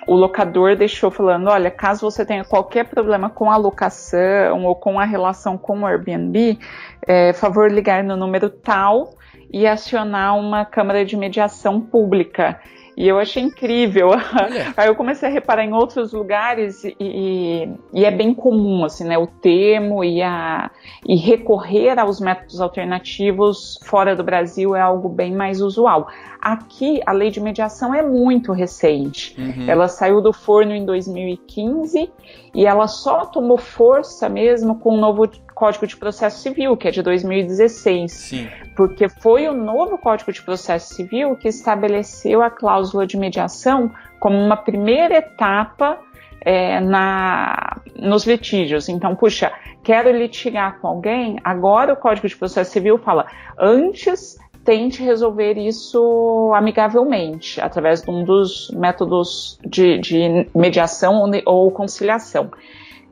o 0.04 0.14
locador 0.16 0.74
deixou 0.74 1.12
falando: 1.12 1.48
olha, 1.48 1.70
caso 1.70 2.10
você 2.10 2.26
tenha 2.26 2.42
qualquer 2.42 2.86
problema 2.86 3.30
com 3.30 3.52
a 3.52 3.56
locação 3.56 4.64
ou 4.64 4.74
com 4.74 4.98
a 4.98 5.04
relação 5.04 5.56
com 5.56 5.82
o 5.82 5.86
Airbnb, 5.86 6.58
é, 7.06 7.32
favor 7.32 7.70
ligar 7.70 8.02
no 8.02 8.16
número 8.16 8.50
tal 8.50 9.16
e 9.52 9.66
acionar 9.66 10.38
uma 10.38 10.64
câmara 10.64 11.04
de 11.04 11.16
mediação 11.16 11.80
pública. 11.80 12.60
E 12.98 13.06
eu 13.06 13.16
achei 13.16 13.44
incrível. 13.44 14.08
Olha. 14.08 14.74
Aí 14.76 14.88
eu 14.88 14.94
comecei 14.96 15.28
a 15.28 15.30
reparar 15.30 15.62
em 15.62 15.72
outros 15.72 16.12
lugares 16.12 16.82
e, 16.82 17.68
e, 17.94 18.04
é 18.04 18.10
bem 18.10 18.34
comum, 18.34 18.84
assim, 18.84 19.04
né? 19.04 19.16
O 19.16 19.28
termo 19.28 20.02
e, 20.02 20.20
a, 20.20 20.68
e 21.06 21.14
recorrer 21.14 21.96
aos 21.96 22.18
métodos 22.18 22.60
alternativos 22.60 23.78
fora 23.84 24.16
do 24.16 24.24
Brasil 24.24 24.74
é 24.74 24.80
algo 24.80 25.08
bem 25.08 25.32
mais 25.32 25.60
usual. 25.60 26.08
Aqui, 26.40 27.00
a 27.06 27.12
lei 27.12 27.30
de 27.30 27.40
mediação 27.40 27.94
é 27.94 28.02
muito 28.02 28.50
recente. 28.50 29.36
Uhum. 29.40 29.70
Ela 29.70 29.86
saiu 29.86 30.20
do 30.20 30.32
forno 30.32 30.74
em 30.74 30.84
2015 30.84 32.10
e 32.52 32.66
ela 32.66 32.88
só 32.88 33.26
tomou 33.26 33.58
força 33.58 34.28
mesmo 34.28 34.76
com 34.80 34.94
o 34.94 34.96
novo 34.96 35.30
Código 35.58 35.88
de 35.88 35.96
Processo 35.96 36.40
Civil, 36.40 36.76
que 36.76 36.86
é 36.86 36.92
de 36.92 37.02
2016. 37.02 38.12
Sim. 38.12 38.48
Porque 38.76 39.08
foi 39.08 39.48
o 39.48 39.52
novo 39.52 39.98
Código 39.98 40.32
de 40.32 40.40
Processo 40.40 40.94
Civil 40.94 41.34
que 41.34 41.48
estabeleceu 41.48 42.40
a 42.40 42.48
cláusula 42.48 43.04
de 43.04 43.16
mediação 43.16 43.90
como 44.20 44.38
uma 44.38 44.56
primeira 44.56 45.16
etapa 45.16 45.98
é, 46.42 46.78
na, 46.78 47.80
nos 47.96 48.24
litígios. 48.24 48.88
Então, 48.88 49.16
puxa, 49.16 49.52
quero 49.82 50.16
litigar 50.16 50.78
com 50.80 50.86
alguém, 50.86 51.40
agora 51.42 51.92
o 51.92 51.96
Código 51.96 52.28
de 52.28 52.36
Processo 52.36 52.70
Civil 52.70 52.96
fala, 52.98 53.26
antes 53.58 54.38
tente 54.64 55.02
resolver 55.02 55.58
isso 55.58 56.52
amigavelmente, 56.54 57.60
através 57.60 58.00
de 58.02 58.10
um 58.10 58.22
dos 58.22 58.70
métodos 58.70 59.58
de, 59.66 59.98
de 59.98 60.46
mediação 60.54 61.28
ou 61.46 61.70
conciliação. 61.72 62.48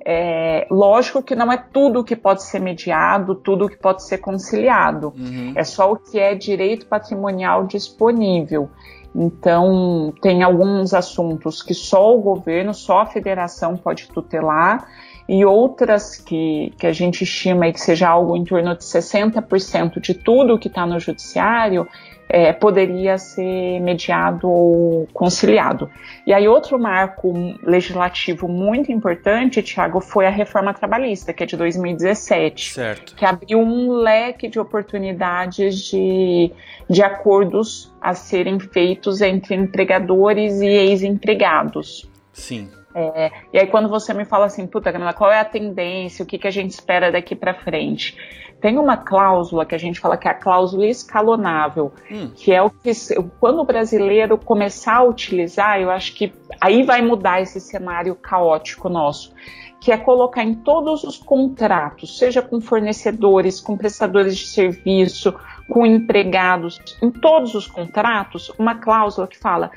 É, 0.08 0.68
lógico 0.70 1.20
que 1.20 1.34
não 1.34 1.50
é 1.50 1.56
tudo 1.56 2.04
que 2.04 2.14
pode 2.14 2.44
ser 2.44 2.60
mediado, 2.60 3.34
tudo 3.34 3.68
que 3.68 3.76
pode 3.76 4.04
ser 4.04 4.18
conciliado. 4.18 5.12
Uhum. 5.18 5.52
É 5.56 5.64
só 5.64 5.90
o 5.90 5.96
que 5.96 6.16
é 6.16 6.32
direito 6.32 6.86
patrimonial 6.86 7.66
disponível. 7.66 8.70
Então, 9.12 10.14
tem 10.22 10.44
alguns 10.44 10.94
assuntos 10.94 11.60
que 11.60 11.74
só 11.74 12.16
o 12.16 12.20
governo, 12.20 12.72
só 12.72 13.00
a 13.00 13.06
federação 13.06 13.76
pode 13.76 14.06
tutelar, 14.06 14.86
e 15.28 15.44
outras 15.44 16.16
que, 16.16 16.72
que 16.78 16.86
a 16.86 16.92
gente 16.92 17.24
estima 17.24 17.70
que 17.72 17.80
seja 17.80 18.08
algo 18.08 18.36
em 18.36 18.44
torno 18.44 18.76
de 18.76 18.84
60% 18.84 20.00
de 20.00 20.14
tudo 20.14 20.58
que 20.58 20.68
está 20.68 20.86
no 20.86 21.00
judiciário, 21.00 21.88
é, 22.28 22.52
poderia 22.52 23.18
ser 23.18 23.80
mediado 23.80 24.48
ou 24.48 25.08
conciliado. 25.12 25.90
E 26.26 26.32
aí, 26.32 26.46
outro 26.48 26.78
marco 26.78 27.32
legislativo 27.62 28.48
muito 28.48 28.90
importante, 28.90 29.62
Tiago, 29.62 30.00
foi 30.00 30.26
a 30.26 30.30
reforma 30.30 30.74
trabalhista, 30.74 31.32
que 31.32 31.44
é 31.44 31.46
de 31.46 31.56
2017, 31.56 32.72
certo. 32.72 33.14
que 33.14 33.24
abriu 33.24 33.60
um 33.60 33.92
leque 33.92 34.48
de 34.48 34.58
oportunidades 34.58 35.78
de, 35.84 36.52
de 36.90 37.02
acordos 37.02 37.92
a 38.00 38.14
serem 38.14 38.58
feitos 38.58 39.20
entre 39.20 39.54
empregadores 39.54 40.60
e 40.60 40.66
ex-empregados. 40.66 42.08
Sim. 42.32 42.68
É, 42.98 43.30
e 43.52 43.58
aí 43.58 43.66
quando 43.66 43.90
você 43.90 44.14
me 44.14 44.24
fala 44.24 44.46
assim, 44.46 44.66
puta, 44.66 44.90
Camila, 44.90 45.12
qual 45.12 45.30
é 45.30 45.38
a 45.38 45.44
tendência, 45.44 46.22
o 46.22 46.26
que, 46.26 46.38
que 46.38 46.46
a 46.46 46.50
gente 46.50 46.70
espera 46.70 47.12
daqui 47.12 47.36
para 47.36 47.52
frente? 47.52 48.16
Tem 48.58 48.78
uma 48.78 48.96
cláusula 48.96 49.66
que 49.66 49.74
a 49.74 49.78
gente 49.78 50.00
fala 50.00 50.16
que 50.16 50.26
é 50.26 50.30
a 50.30 50.34
cláusula 50.34 50.86
escalonável, 50.86 51.92
hum. 52.10 52.30
que 52.34 52.54
é 52.54 52.62
o 52.62 52.70
que 52.70 52.90
quando 53.38 53.60
o 53.60 53.66
brasileiro 53.66 54.38
começar 54.38 54.96
a 54.96 55.04
utilizar, 55.04 55.78
eu 55.78 55.90
acho 55.90 56.14
que 56.14 56.32
aí 56.58 56.84
vai 56.84 57.02
mudar 57.02 57.42
esse 57.42 57.60
cenário 57.60 58.14
caótico 58.14 58.88
nosso 58.88 59.34
que 59.78 59.92
é 59.92 59.98
colocar 59.98 60.42
em 60.42 60.54
todos 60.54 61.04
os 61.04 61.18
contratos, 61.18 62.18
seja 62.18 62.40
com 62.40 62.60
fornecedores, 62.62 63.60
com 63.60 63.76
prestadores 63.76 64.36
de 64.36 64.46
serviço, 64.46 65.34
com 65.68 65.84
empregados, 65.84 66.80
em 67.02 67.10
todos 67.10 67.54
os 67.54 67.66
contratos, 67.66 68.50
uma 68.58 68.74
cláusula 68.76 69.28
que 69.28 69.38
fala: 69.38 69.70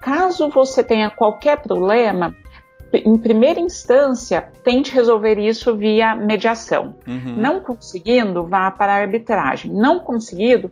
caso 0.00 0.48
você 0.50 0.84
tenha 0.84 1.10
qualquer 1.10 1.60
problema, 1.60 2.36
em 2.92 3.16
primeira 3.18 3.60
instância, 3.60 4.50
tente 4.64 4.92
resolver 4.92 5.38
isso 5.38 5.76
via 5.76 6.14
mediação. 6.14 6.94
Uhum. 7.06 7.36
Não 7.36 7.60
conseguindo, 7.60 8.44
vá 8.44 8.70
para 8.70 8.92
a 8.92 8.96
arbitragem. 8.96 9.70
Não 9.72 10.00
conseguido, 10.00 10.70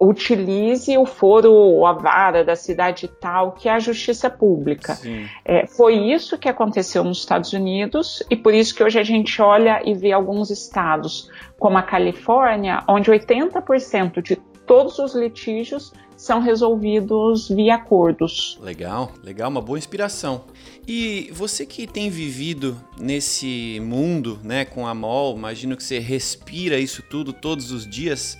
utilize 0.00 0.96
o 0.96 1.04
foro 1.04 1.52
ou 1.52 1.86
a 1.86 1.92
vara 1.92 2.44
da 2.44 2.54
cidade 2.54 3.08
tal, 3.20 3.52
que 3.52 3.68
é 3.68 3.72
a 3.72 3.78
justiça 3.78 4.30
pública. 4.30 4.96
É, 5.44 5.66
foi 5.66 5.96
isso 5.96 6.38
que 6.38 6.48
aconteceu 6.48 7.02
nos 7.02 7.18
Estados 7.18 7.52
Unidos 7.52 8.22
e 8.30 8.36
por 8.36 8.54
isso 8.54 8.74
que 8.74 8.82
hoje 8.82 8.98
a 8.98 9.02
gente 9.02 9.42
olha 9.42 9.82
e 9.84 9.94
vê 9.94 10.12
alguns 10.12 10.50
estados, 10.50 11.28
como 11.58 11.76
a 11.76 11.82
Califórnia, 11.82 12.84
onde 12.88 13.10
80% 13.10 14.22
de 14.22 14.36
todos 14.68 14.98
os 14.98 15.14
litígios 15.14 15.92
são 16.14 16.40
resolvidos 16.40 17.48
via 17.48 17.76
acordos. 17.76 18.58
Legal, 18.60 19.12
legal, 19.24 19.48
uma 19.48 19.62
boa 19.62 19.78
inspiração. 19.78 20.44
E 20.86 21.30
você 21.32 21.64
que 21.64 21.86
tem 21.86 22.10
vivido 22.10 22.78
nesse 23.00 23.80
mundo, 23.82 24.38
né, 24.44 24.64
com 24.64 24.86
a 24.86 24.94
MOL, 24.94 25.36
imagino 25.36 25.76
que 25.76 25.82
você 25.82 25.98
respira 25.98 26.78
isso 26.78 27.02
tudo 27.02 27.32
todos 27.32 27.72
os 27.72 27.88
dias. 27.88 28.38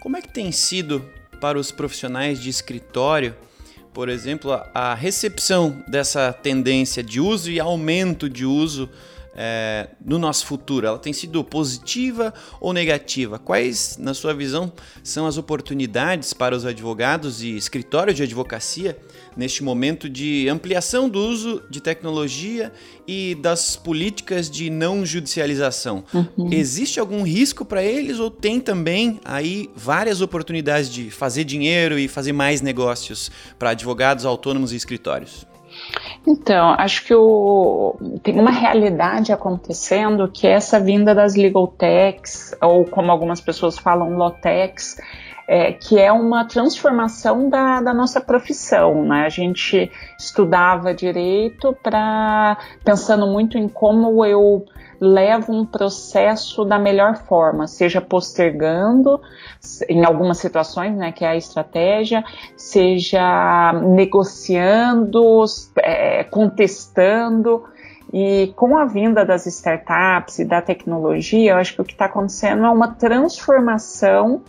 Como 0.00 0.16
é 0.16 0.22
que 0.22 0.32
tem 0.32 0.50
sido 0.50 1.04
para 1.40 1.58
os 1.58 1.70
profissionais 1.70 2.40
de 2.40 2.48
escritório, 2.48 3.36
por 3.92 4.08
exemplo, 4.08 4.52
a 4.72 4.94
recepção 4.94 5.82
dessa 5.88 6.32
tendência 6.32 7.02
de 7.02 7.20
uso 7.20 7.50
e 7.50 7.60
aumento 7.60 8.30
de 8.30 8.46
uso 8.46 8.88
é, 9.36 9.88
no 10.04 10.18
nosso 10.18 10.46
futuro? 10.46 10.86
Ela 10.86 10.98
tem 10.98 11.12
sido 11.12 11.44
positiva 11.44 12.32
ou 12.58 12.72
negativa? 12.72 13.38
Quais, 13.38 13.98
na 13.98 14.14
sua 14.14 14.32
visão, 14.32 14.72
são 15.04 15.26
as 15.26 15.36
oportunidades 15.36 16.32
para 16.32 16.56
os 16.56 16.64
advogados 16.64 17.42
e 17.42 17.54
escritórios 17.56 18.16
de 18.16 18.22
advocacia 18.22 18.98
neste 19.36 19.62
momento 19.62 20.08
de 20.08 20.48
ampliação 20.48 21.08
do 21.08 21.18
uso 21.18 21.62
de 21.68 21.80
tecnologia 21.80 22.72
e 23.06 23.34
das 23.34 23.76
políticas 23.76 24.50
de 24.50 24.70
não 24.70 25.04
judicialização? 25.04 26.02
Uhum. 26.14 26.50
Existe 26.50 26.98
algum 26.98 27.22
risco 27.22 27.64
para 27.64 27.84
eles 27.84 28.18
ou 28.18 28.30
tem 28.30 28.58
também 28.58 29.20
aí 29.24 29.68
várias 29.76 30.22
oportunidades 30.22 30.90
de 30.90 31.10
fazer 31.10 31.44
dinheiro 31.44 31.98
e 31.98 32.08
fazer 32.08 32.32
mais 32.32 32.62
negócios 32.62 33.30
para 33.58 33.70
advogados 33.70 34.24
autônomos 34.24 34.72
e 34.72 34.76
escritórios? 34.76 35.46
Então, 36.26 36.74
acho 36.76 37.04
que 37.04 37.14
o, 37.14 37.96
tem 38.22 38.38
uma 38.40 38.50
realidade 38.50 39.32
acontecendo 39.32 40.28
que 40.28 40.46
é 40.46 40.52
essa 40.52 40.80
vinda 40.80 41.14
das 41.14 41.36
legal 41.36 41.68
techs, 41.68 42.52
ou 42.60 42.84
como 42.84 43.12
algumas 43.12 43.40
pessoas 43.40 43.78
falam, 43.78 44.16
lotex, 44.16 44.96
é, 45.46 45.72
que 45.72 45.98
é 45.98 46.10
uma 46.10 46.44
transformação 46.44 47.48
da, 47.48 47.80
da 47.80 47.94
nossa 47.94 48.20
profissão. 48.20 49.04
Né? 49.04 49.24
A 49.24 49.28
gente 49.28 49.90
estudava 50.18 50.92
direito 50.92 51.76
para 51.80 52.58
pensando 52.84 53.26
muito 53.28 53.56
em 53.56 53.68
como 53.68 54.24
eu 54.24 54.64
levo 55.00 55.52
um 55.52 55.64
processo 55.64 56.64
da 56.64 56.78
melhor 56.78 57.16
forma, 57.16 57.66
seja 57.66 58.00
postergando 58.00 59.20
em 59.88 60.04
algumas 60.04 60.38
situações, 60.38 60.96
né, 60.96 61.12
que 61.12 61.24
é 61.24 61.28
a 61.28 61.36
estratégia, 61.36 62.24
seja 62.56 63.72
negociando, 63.84 65.44
é, 65.78 66.24
contestando. 66.24 67.64
E 68.12 68.52
com 68.56 68.78
a 68.78 68.84
vinda 68.84 69.24
das 69.24 69.46
startups 69.46 70.38
e 70.38 70.44
da 70.44 70.62
tecnologia, 70.62 71.52
eu 71.52 71.56
acho 71.56 71.74
que 71.74 71.80
o 71.80 71.84
que 71.84 71.92
está 71.92 72.04
acontecendo 72.04 72.64
é 72.64 72.70
uma 72.70 72.88
transformação 72.88 74.42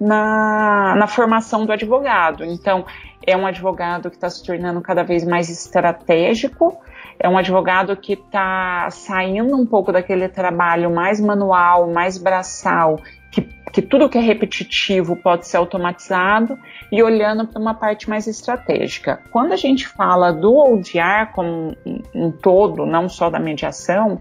na, 0.00 0.94
na 0.96 1.06
formação 1.06 1.64
do 1.64 1.72
advogado. 1.72 2.44
Então, 2.44 2.84
é 3.26 3.36
um 3.36 3.46
advogado 3.46 4.10
que 4.10 4.16
está 4.16 4.28
se 4.28 4.44
tornando 4.44 4.80
cada 4.80 5.02
vez 5.02 5.24
mais 5.24 5.48
estratégico, 5.48 6.76
é 7.24 7.28
um 7.28 7.38
advogado 7.38 7.96
que 7.96 8.12
está 8.12 8.90
saindo 8.90 9.56
um 9.56 9.64
pouco 9.64 9.90
daquele 9.90 10.28
trabalho 10.28 10.94
mais 10.94 11.18
manual, 11.18 11.90
mais 11.90 12.18
braçal, 12.18 13.00
que, 13.32 13.40
que 13.72 13.80
tudo 13.80 14.10
que 14.10 14.18
é 14.18 14.20
repetitivo 14.20 15.16
pode 15.16 15.48
ser 15.48 15.56
automatizado 15.56 16.58
e 16.92 17.02
olhando 17.02 17.46
para 17.46 17.58
uma 17.58 17.72
parte 17.72 18.10
mais 18.10 18.26
estratégica. 18.26 19.22
Quando 19.32 19.52
a 19.52 19.56
gente 19.56 19.88
fala 19.88 20.32
do 20.34 20.54
ODR 20.54 21.32
como 21.34 21.74
um 22.14 22.30
todo, 22.30 22.84
não 22.84 23.08
só 23.08 23.30
da 23.30 23.38
mediação, 23.38 24.20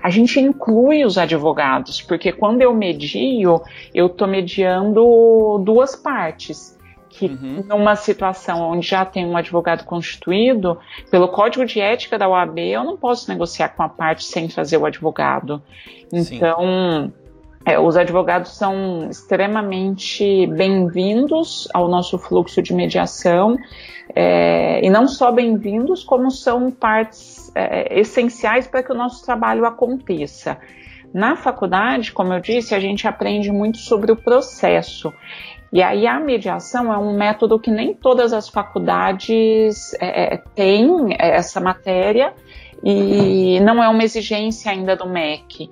a 0.00 0.08
gente 0.08 0.38
inclui 0.38 1.04
os 1.04 1.18
advogados, 1.18 2.00
porque 2.02 2.30
quando 2.30 2.62
eu 2.62 2.72
medio, 2.72 3.60
eu 3.92 4.06
estou 4.06 4.28
mediando 4.28 5.60
duas 5.64 5.96
partes 5.96 6.73
que 7.16 7.26
uhum. 7.26 7.64
numa 7.68 7.94
situação 7.94 8.60
onde 8.60 8.86
já 8.86 9.04
tem 9.04 9.24
um 9.24 9.36
advogado 9.36 9.84
constituído, 9.84 10.78
pelo 11.10 11.28
código 11.28 11.64
de 11.64 11.80
ética 11.80 12.18
da 12.18 12.28
OAB, 12.28 12.58
eu 12.58 12.82
não 12.82 12.96
posso 12.96 13.30
negociar 13.30 13.68
com 13.68 13.82
a 13.82 13.88
parte 13.88 14.24
sem 14.24 14.48
trazer 14.48 14.76
o 14.76 14.84
advogado. 14.84 15.62
Então, 16.12 17.12
é, 17.64 17.78
os 17.78 17.96
advogados 17.96 18.56
são 18.56 19.08
extremamente 19.08 20.46
bem-vindos 20.48 21.68
ao 21.72 21.88
nosso 21.88 22.18
fluxo 22.18 22.60
de 22.60 22.74
mediação, 22.74 23.56
é, 24.14 24.84
e 24.84 24.90
não 24.90 25.06
só 25.06 25.30
bem-vindos, 25.30 26.02
como 26.02 26.30
são 26.30 26.70
partes 26.70 27.50
é, 27.54 27.98
essenciais 27.98 28.66
para 28.66 28.82
que 28.82 28.90
o 28.90 28.94
nosso 28.94 29.24
trabalho 29.24 29.64
aconteça. 29.64 30.58
Na 31.14 31.36
faculdade, 31.36 32.10
como 32.12 32.32
eu 32.32 32.40
disse, 32.40 32.74
a 32.74 32.80
gente 32.80 33.06
aprende 33.06 33.52
muito 33.52 33.78
sobre 33.78 34.10
o 34.10 34.16
processo. 34.16 35.12
E 35.74 35.82
aí 35.82 36.06
a 36.06 36.20
mediação 36.20 36.92
é 36.92 36.96
um 36.96 37.16
método 37.16 37.58
que 37.58 37.68
nem 37.68 37.92
todas 37.92 38.32
as 38.32 38.48
faculdades 38.48 39.92
é, 39.94 40.34
é 40.34 40.42
têm 40.54 41.16
essa 41.18 41.60
matéria 41.60 42.32
e 42.84 43.58
não 43.60 43.82
é 43.82 43.88
uma 43.88 44.04
exigência 44.04 44.70
ainda 44.70 44.94
do 44.94 45.08
MEC. 45.08 45.68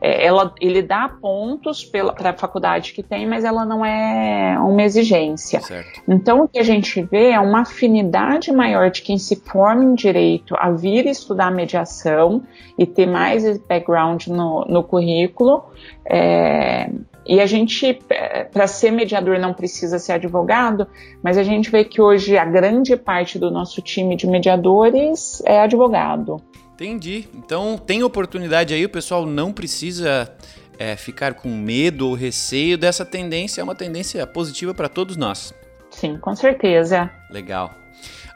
É, 0.00 0.26
ela, 0.26 0.52
ele 0.60 0.82
dá 0.82 1.08
pontos 1.08 1.84
para 1.84 2.30
a 2.30 2.32
faculdade 2.32 2.92
que 2.94 3.02
tem, 3.02 3.28
mas 3.28 3.44
ela 3.44 3.64
não 3.64 3.84
é 3.84 4.58
uma 4.58 4.82
exigência. 4.82 5.60
Certo. 5.60 6.02
Então 6.08 6.40
o 6.40 6.48
que 6.48 6.58
a 6.58 6.64
gente 6.64 7.00
vê 7.02 7.30
é 7.30 7.38
uma 7.38 7.60
afinidade 7.60 8.50
maior 8.50 8.90
de 8.90 9.02
quem 9.02 9.18
se 9.18 9.36
forma 9.36 9.84
em 9.84 9.94
direito 9.94 10.56
a 10.58 10.70
vir 10.72 11.06
estudar 11.06 11.52
mediação 11.52 12.42
e 12.76 12.84
ter 12.86 13.06
mais 13.06 13.56
background 13.58 14.26
no, 14.26 14.64
no 14.64 14.82
currículo. 14.82 15.66
É, 16.04 16.90
e 17.26 17.40
a 17.40 17.46
gente, 17.46 17.98
é, 18.10 18.44
para 18.44 18.66
ser 18.66 18.90
mediador, 18.90 19.38
não 19.38 19.54
precisa 19.54 19.98
ser 19.98 20.12
advogado, 20.12 20.86
mas 21.22 21.38
a 21.38 21.42
gente 21.42 21.70
vê 21.70 21.84
que 21.84 22.00
hoje 22.00 22.36
a 22.36 22.44
grande 22.44 22.96
parte 22.96 23.38
do 23.38 23.50
nosso 23.50 23.80
time 23.80 24.16
de 24.16 24.26
mediadores 24.26 25.42
é 25.44 25.60
advogado. 25.60 26.36
Entendi. 26.74 27.28
Então 27.34 27.78
tem 27.78 28.02
oportunidade 28.02 28.74
aí, 28.74 28.84
o 28.84 28.88
pessoal 28.88 29.24
não 29.24 29.52
precisa 29.52 30.30
é, 30.78 30.96
ficar 30.96 31.34
com 31.34 31.48
medo 31.48 32.08
ou 32.08 32.14
receio 32.14 32.76
dessa 32.76 33.04
tendência, 33.04 33.60
é 33.60 33.64
uma 33.64 33.74
tendência 33.74 34.26
positiva 34.26 34.74
para 34.74 34.88
todos 34.88 35.16
nós. 35.16 35.54
Sim, 35.90 36.18
com 36.18 36.34
certeza. 36.34 37.10
Legal. 37.30 37.83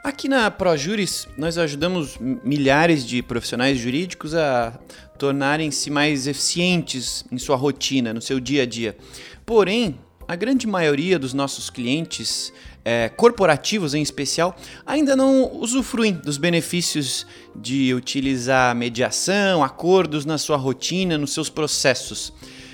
Aqui 0.01 0.29
na 0.29 0.49
ProJuris, 0.49 1.27
nós 1.37 1.57
ajudamos 1.57 2.17
milhares 2.19 3.05
de 3.05 3.21
profissionais 3.21 3.77
jurídicos 3.77 4.33
a 4.33 4.79
tornarem-se 5.17 5.89
mais 5.89 6.25
eficientes 6.25 7.25
em 7.29 7.37
sua 7.37 7.57
rotina, 7.57 8.13
no 8.13 8.21
seu 8.21 8.39
dia 8.39 8.63
a 8.63 8.65
dia. 8.65 8.95
Porém, 9.45 9.99
a 10.25 10.37
grande 10.37 10.65
maioria 10.65 11.19
dos 11.19 11.33
nossos 11.33 11.69
clientes, 11.69 12.53
é, 12.85 13.09
corporativos 13.09 13.93
em 13.93 14.01
especial, 14.01 14.55
ainda 14.85 15.17
não 15.17 15.57
usufruem 15.57 16.13
dos 16.13 16.37
benefícios 16.37 17.27
de 17.53 17.93
utilizar 17.93 18.73
mediação, 18.73 19.61
acordos 19.61 20.25
na 20.25 20.37
sua 20.37 20.55
rotina, 20.55 21.17
nos 21.17 21.33
seus 21.33 21.49
processos. 21.49 22.31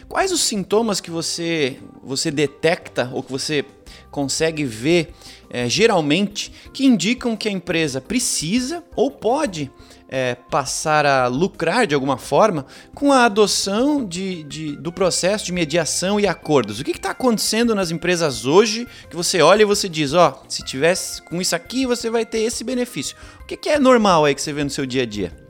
Quais 0.07 0.31
os 0.31 0.41
sintomas 0.41 1.01
que 1.01 1.09
você, 1.09 1.79
você 2.03 2.29
detecta 2.29 3.09
ou 3.11 3.23
que 3.23 3.31
você 3.31 3.65
consegue 4.11 4.63
ver 4.63 5.13
é, 5.55 5.69
geralmente 5.69 6.51
que 6.73 6.85
indicam 6.85 7.33
que 7.37 7.47
a 7.47 7.51
empresa 7.51 8.01
precisa 8.01 8.83
ou 8.93 9.09
pode 9.09 9.71
é, 10.09 10.35
passar 10.51 11.05
a 11.05 11.27
lucrar 11.27 11.87
de 11.87 11.95
alguma 11.95 12.17
forma 12.17 12.65
com 12.93 13.13
a 13.13 13.23
adoção 13.23 14.05
de, 14.05 14.43
de 14.43 14.75
do 14.75 14.91
processo 14.91 15.45
de 15.45 15.53
mediação 15.53 16.19
e 16.19 16.27
acordos. 16.27 16.81
O 16.81 16.83
que 16.83 16.91
está 16.91 17.11
acontecendo 17.11 17.73
nas 17.73 17.89
empresas 17.89 18.45
hoje 18.45 18.85
que 19.09 19.15
você 19.15 19.41
olha 19.41 19.61
e 19.61 19.65
você 19.65 19.87
diz, 19.87 20.11
ó, 20.11 20.41
oh, 20.43 20.49
se 20.49 20.61
tivesse 20.61 21.21
com 21.21 21.41
isso 21.41 21.55
aqui 21.55 21.85
você 21.85 22.09
vai 22.09 22.25
ter 22.25 22.39
esse 22.39 22.61
benefício. 22.61 23.15
O 23.41 23.45
que, 23.45 23.55
que 23.55 23.69
é 23.69 23.79
normal 23.79 24.25
aí 24.25 24.35
que 24.35 24.41
você 24.41 24.51
vê 24.51 24.61
no 24.61 24.69
seu 24.69 24.85
dia 24.85 25.03
a 25.03 25.05
dia? 25.05 25.44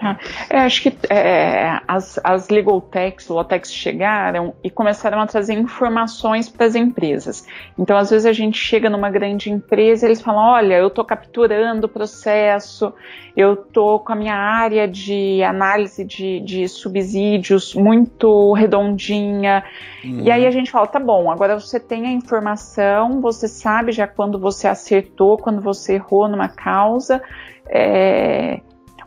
Tá. 0.00 0.18
Eu 0.48 0.60
acho 0.60 0.82
que 0.82 0.96
é, 1.10 1.78
as, 1.86 2.18
as 2.24 2.48
legal 2.48 2.80
techs, 2.80 3.28
lotex 3.28 3.70
chegaram 3.70 4.54
e 4.64 4.70
começaram 4.70 5.20
a 5.20 5.26
trazer 5.26 5.52
informações 5.52 6.48
para 6.48 6.64
as 6.64 6.74
empresas. 6.74 7.46
Então, 7.78 7.98
às 7.98 8.08
vezes 8.08 8.24
a 8.24 8.32
gente 8.32 8.56
chega 8.56 8.88
numa 8.88 9.10
grande 9.10 9.50
empresa 9.50 10.06
e 10.06 10.08
eles 10.08 10.22
falam: 10.22 10.42
olha, 10.42 10.76
eu 10.76 10.86
estou 10.86 11.04
capturando 11.04 11.86
o 11.86 11.88
processo, 11.88 12.94
eu 13.36 13.52
estou 13.52 14.00
com 14.00 14.12
a 14.12 14.16
minha 14.16 14.34
área 14.34 14.88
de 14.88 15.42
análise 15.42 16.02
de, 16.02 16.40
de 16.40 16.66
subsídios 16.66 17.74
muito 17.74 18.54
redondinha. 18.54 19.62
Uhum. 20.02 20.22
E 20.22 20.30
aí 20.30 20.46
a 20.46 20.50
gente 20.50 20.70
fala: 20.70 20.86
tá 20.86 20.98
bom, 20.98 21.30
agora 21.30 21.60
você 21.60 21.78
tem 21.78 22.06
a 22.06 22.10
informação, 22.10 23.20
você 23.20 23.46
sabe 23.46 23.92
já 23.92 24.06
quando 24.06 24.38
você 24.38 24.66
acertou, 24.66 25.36
quando 25.36 25.60
você 25.60 25.96
errou 25.96 26.26
numa 26.26 26.48
causa. 26.48 27.22
É, 27.68 28.60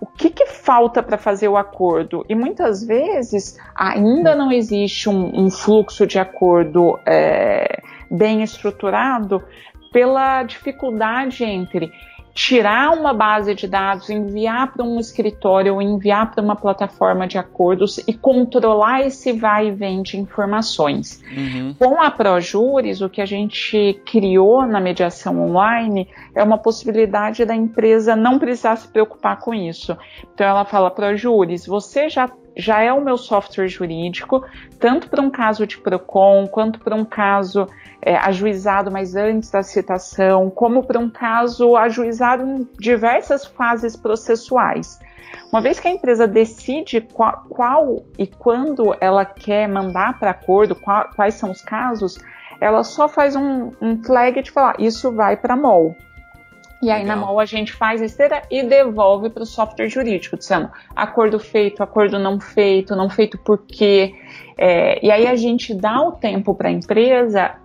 o 0.03 0.05
que, 0.05 0.29
que 0.29 0.47
falta 0.47 1.01
para 1.01 1.17
fazer 1.17 1.47
o 1.47 1.55
acordo? 1.55 2.25
E 2.27 2.35
muitas 2.35 2.83
vezes 2.83 3.57
ainda 3.73 4.35
não 4.35 4.51
existe 4.51 5.07
um, 5.07 5.45
um 5.45 5.49
fluxo 5.49 6.05
de 6.05 6.19
acordo 6.19 6.99
é, 7.05 7.81
bem 8.11 8.43
estruturado 8.43 9.41
pela 9.93 10.43
dificuldade 10.43 11.45
entre 11.45 11.89
tirar 12.33 12.91
uma 12.97 13.13
base 13.13 13.53
de 13.53 13.67
dados, 13.67 14.09
enviar 14.09 14.73
para 14.73 14.83
um 14.83 14.99
escritório 14.99 15.75
ou 15.75 15.81
enviar 15.81 16.31
para 16.31 16.43
uma 16.43 16.55
plataforma 16.55 17.27
de 17.27 17.37
acordos 17.37 17.99
e 18.07 18.13
controlar 18.13 19.01
esse 19.01 19.31
vai 19.31 19.67
e 19.67 19.71
vem 19.71 20.01
de 20.01 20.17
informações. 20.17 21.21
Uhum. 21.35 21.75
Com 21.77 22.01
a 22.01 22.09
ProJuris, 22.09 23.01
o 23.01 23.09
que 23.09 23.21
a 23.21 23.25
gente 23.25 24.01
criou 24.05 24.65
na 24.65 24.79
mediação 24.79 25.39
online 25.47 26.07
é 26.33 26.43
uma 26.43 26.57
possibilidade 26.57 27.45
da 27.45 27.55
empresa 27.55 28.15
não 28.15 28.39
precisar 28.39 28.77
se 28.77 28.87
preocupar 28.87 29.39
com 29.39 29.53
isso. 29.53 29.95
Então 30.33 30.47
ela 30.47 30.65
fala, 30.65 30.89
ProJuris, 30.89 31.67
você 31.67 32.09
já 32.09 32.27
já 32.55 32.81
é 32.81 32.91
o 32.91 33.03
meu 33.03 33.17
software 33.17 33.67
jurídico, 33.67 34.45
tanto 34.79 35.09
para 35.09 35.21
um 35.21 35.29
caso 35.29 35.65
de 35.65 35.77
PROCON, 35.77 36.47
quanto 36.47 36.79
para 36.79 36.95
um 36.95 37.05
caso 37.05 37.67
é, 38.01 38.15
ajuizado 38.17 38.91
mais 38.91 39.15
antes 39.15 39.49
da 39.49 39.63
citação, 39.63 40.49
como 40.49 40.83
para 40.83 40.99
um 40.99 41.09
caso 41.09 41.75
ajuizado 41.75 42.43
em 42.43 42.67
diversas 42.79 43.45
fases 43.45 43.95
processuais. 43.95 44.99
Uma 45.51 45.61
vez 45.61 45.79
que 45.79 45.87
a 45.87 45.91
empresa 45.91 46.27
decide 46.27 47.01
qual, 47.01 47.45
qual 47.49 48.05
e 48.17 48.27
quando 48.27 48.95
ela 48.99 49.25
quer 49.25 49.67
mandar 49.67 50.19
para 50.19 50.31
acordo, 50.31 50.75
qual, 50.75 51.09
quais 51.15 51.35
são 51.35 51.51
os 51.51 51.61
casos, 51.61 52.17
ela 52.59 52.83
só 52.83 53.07
faz 53.07 53.35
um, 53.35 53.71
um 53.81 54.01
flag 54.03 54.41
de 54.41 54.51
falar, 54.51 54.75
isso 54.79 55.11
vai 55.11 55.35
para 55.35 55.55
MOL. 55.55 55.95
E 56.83 56.91
aí 56.91 57.03
Legal. 57.03 57.15
na 57.15 57.25
mão 57.25 57.39
a 57.39 57.45
gente 57.45 57.71
faz 57.71 58.01
a 58.01 58.05
esteira 58.05 58.41
e 58.51 58.61
devolve 58.61 59.29
para 59.29 59.43
o 59.43 59.45
software 59.45 59.87
jurídico, 59.87 60.35
dizendo 60.35 60.69
acordo 60.93 61.39
feito, 61.39 61.81
acordo 61.81 62.19
não 62.19 62.41
feito, 62.41 62.93
não 62.93 63.09
feito 63.09 63.37
por 63.37 63.59
quê. 63.65 64.13
É, 64.57 65.03
e 65.03 65.09
aí 65.09 65.25
a 65.25 65.35
gente 65.37 65.73
dá 65.73 66.01
o 66.01 66.11
tempo 66.11 66.53
para 66.53 66.67
a 66.67 66.71
empresa 66.71 67.55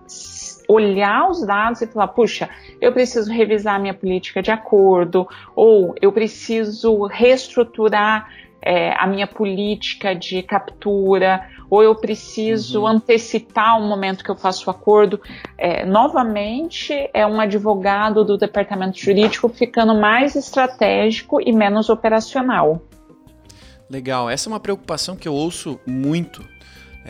olhar 0.69 1.29
os 1.29 1.45
dados 1.45 1.81
e 1.81 1.87
falar, 1.87 2.07
puxa, 2.09 2.49
eu 2.79 2.93
preciso 2.93 3.29
revisar 3.29 3.81
minha 3.81 3.93
política 3.93 4.41
de 4.41 4.51
acordo, 4.51 5.27
ou 5.53 5.95
eu 6.01 6.13
preciso 6.13 7.07
reestruturar 7.07 8.29
é, 8.61 8.93
a 8.97 9.07
minha 9.07 9.27
política 9.27 10.13
de 10.13 10.41
captura, 10.43 11.47
ou 11.69 11.83
eu 11.83 11.95
preciso 11.95 12.81
uhum. 12.81 12.87
antecipar 12.87 13.79
o 13.79 13.87
momento 13.87 14.23
que 14.23 14.31
eu 14.31 14.35
faço 14.35 14.67
o 14.67 14.71
acordo. 14.71 15.21
É, 15.57 15.85
novamente, 15.85 17.09
é 17.13 17.25
um 17.25 17.39
advogado 17.39 18.23
do 18.23 18.37
departamento 18.37 18.97
jurídico 18.97 19.47
ficando 19.49 19.93
mais 19.95 20.35
estratégico 20.35 21.39
e 21.41 21.51
menos 21.51 21.89
operacional. 21.89 22.81
Legal, 23.89 24.29
essa 24.29 24.47
é 24.47 24.51
uma 24.51 24.59
preocupação 24.59 25.15
que 25.15 25.27
eu 25.27 25.33
ouço 25.33 25.79
muito. 25.85 26.43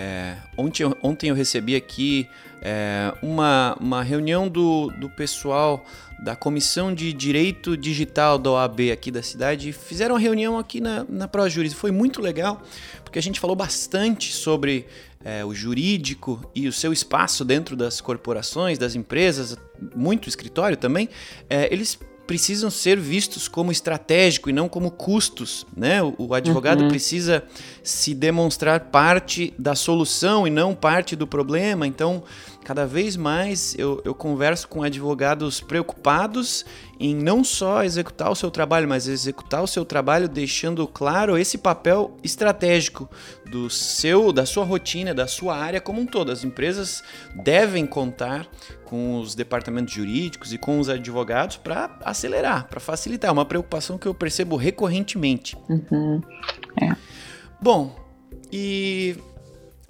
É, 0.01 0.37
ontem, 0.55 0.85
ontem 1.03 1.29
eu 1.29 1.35
recebi 1.35 1.75
aqui 1.75 2.25
é, 2.61 3.13
uma, 3.21 3.75
uma 3.81 4.01
reunião 4.01 4.47
do, 4.47 4.87
do 4.97 5.09
pessoal 5.09 5.83
da 6.23 6.37
Comissão 6.37 6.93
de 6.93 7.11
Direito 7.11 7.75
Digital 7.75 8.37
da 8.37 8.51
OAB 8.51 8.91
aqui 8.93 9.11
da 9.11 9.21
cidade. 9.21 9.73
Fizeram 9.73 10.15
uma 10.15 10.21
reunião 10.21 10.57
aqui 10.57 10.79
na, 10.79 11.05
na 11.09 11.27
ProJuris. 11.27 11.73
Foi 11.73 11.91
muito 11.91 12.21
legal, 12.21 12.63
porque 13.03 13.19
a 13.19 13.21
gente 13.21 13.41
falou 13.41 13.57
bastante 13.57 14.31
sobre 14.31 14.85
é, 15.21 15.43
o 15.43 15.53
jurídico 15.53 16.49
e 16.55 16.69
o 16.69 16.71
seu 16.71 16.93
espaço 16.93 17.43
dentro 17.43 17.75
das 17.75 17.99
corporações, 17.99 18.77
das 18.77 18.95
empresas, 18.95 19.57
muito 19.93 20.29
escritório 20.29 20.77
também. 20.77 21.09
É, 21.49 21.67
eles 21.73 21.99
precisam 22.29 22.69
ser 22.69 22.99
vistos 22.99 23.47
como 23.47 23.71
estratégico 23.71 24.51
e 24.51 24.53
não 24.53 24.69
como 24.69 24.91
custos, 24.91 25.65
né? 25.75 26.03
O, 26.03 26.13
o 26.15 26.33
advogado 26.35 26.83
uhum. 26.83 26.87
precisa 26.87 27.43
se 27.81 28.13
demonstrar 28.13 28.81
parte 28.91 29.51
da 29.57 29.73
solução 29.73 30.45
e 30.45 30.51
não 30.51 30.75
parte 30.75 31.15
do 31.15 31.25
problema. 31.25 31.87
Então, 31.87 32.21
cada 32.63 32.85
vez 32.85 33.15
mais 33.15 33.73
eu, 33.79 33.99
eu 34.05 34.13
converso 34.13 34.67
com 34.67 34.83
advogados 34.83 35.59
preocupados 35.59 36.63
em 36.99 37.15
não 37.15 37.43
só 37.43 37.83
executar 37.83 38.29
o 38.29 38.35
seu 38.35 38.51
trabalho, 38.51 38.87
mas 38.87 39.07
executar 39.07 39.63
o 39.63 39.67
seu 39.67 39.83
trabalho 39.83 40.29
deixando 40.29 40.87
claro 40.87 41.35
esse 41.35 41.57
papel 41.57 42.15
estratégico 42.23 43.09
do 43.49 43.69
seu, 43.69 44.31
da 44.31 44.45
sua 44.45 44.63
rotina, 44.63 45.13
da 45.13 45.27
sua 45.27 45.55
área 45.55 45.81
como 45.81 46.01
um 46.01 46.05
todo. 46.05 46.31
As 46.31 46.43
empresas 46.43 47.03
devem 47.35 47.85
contar 47.85 48.47
com 48.85 49.19
os 49.19 49.35
departamentos 49.35 49.93
jurídicos 49.93 50.53
e 50.53 50.57
com 50.57 50.79
os 50.79 50.89
advogados 50.89 51.57
para 51.57 51.97
acelerar, 52.03 52.67
para 52.67 52.79
facilitar. 52.79 53.29
É 53.29 53.31
uma 53.31 53.45
preocupação 53.45 53.97
que 53.97 54.07
eu 54.07 54.13
percebo 54.13 54.55
recorrentemente. 54.55 55.57
Uhum. 55.67 56.21
É. 56.81 56.95
Bom, 57.61 57.95
e 58.51 59.15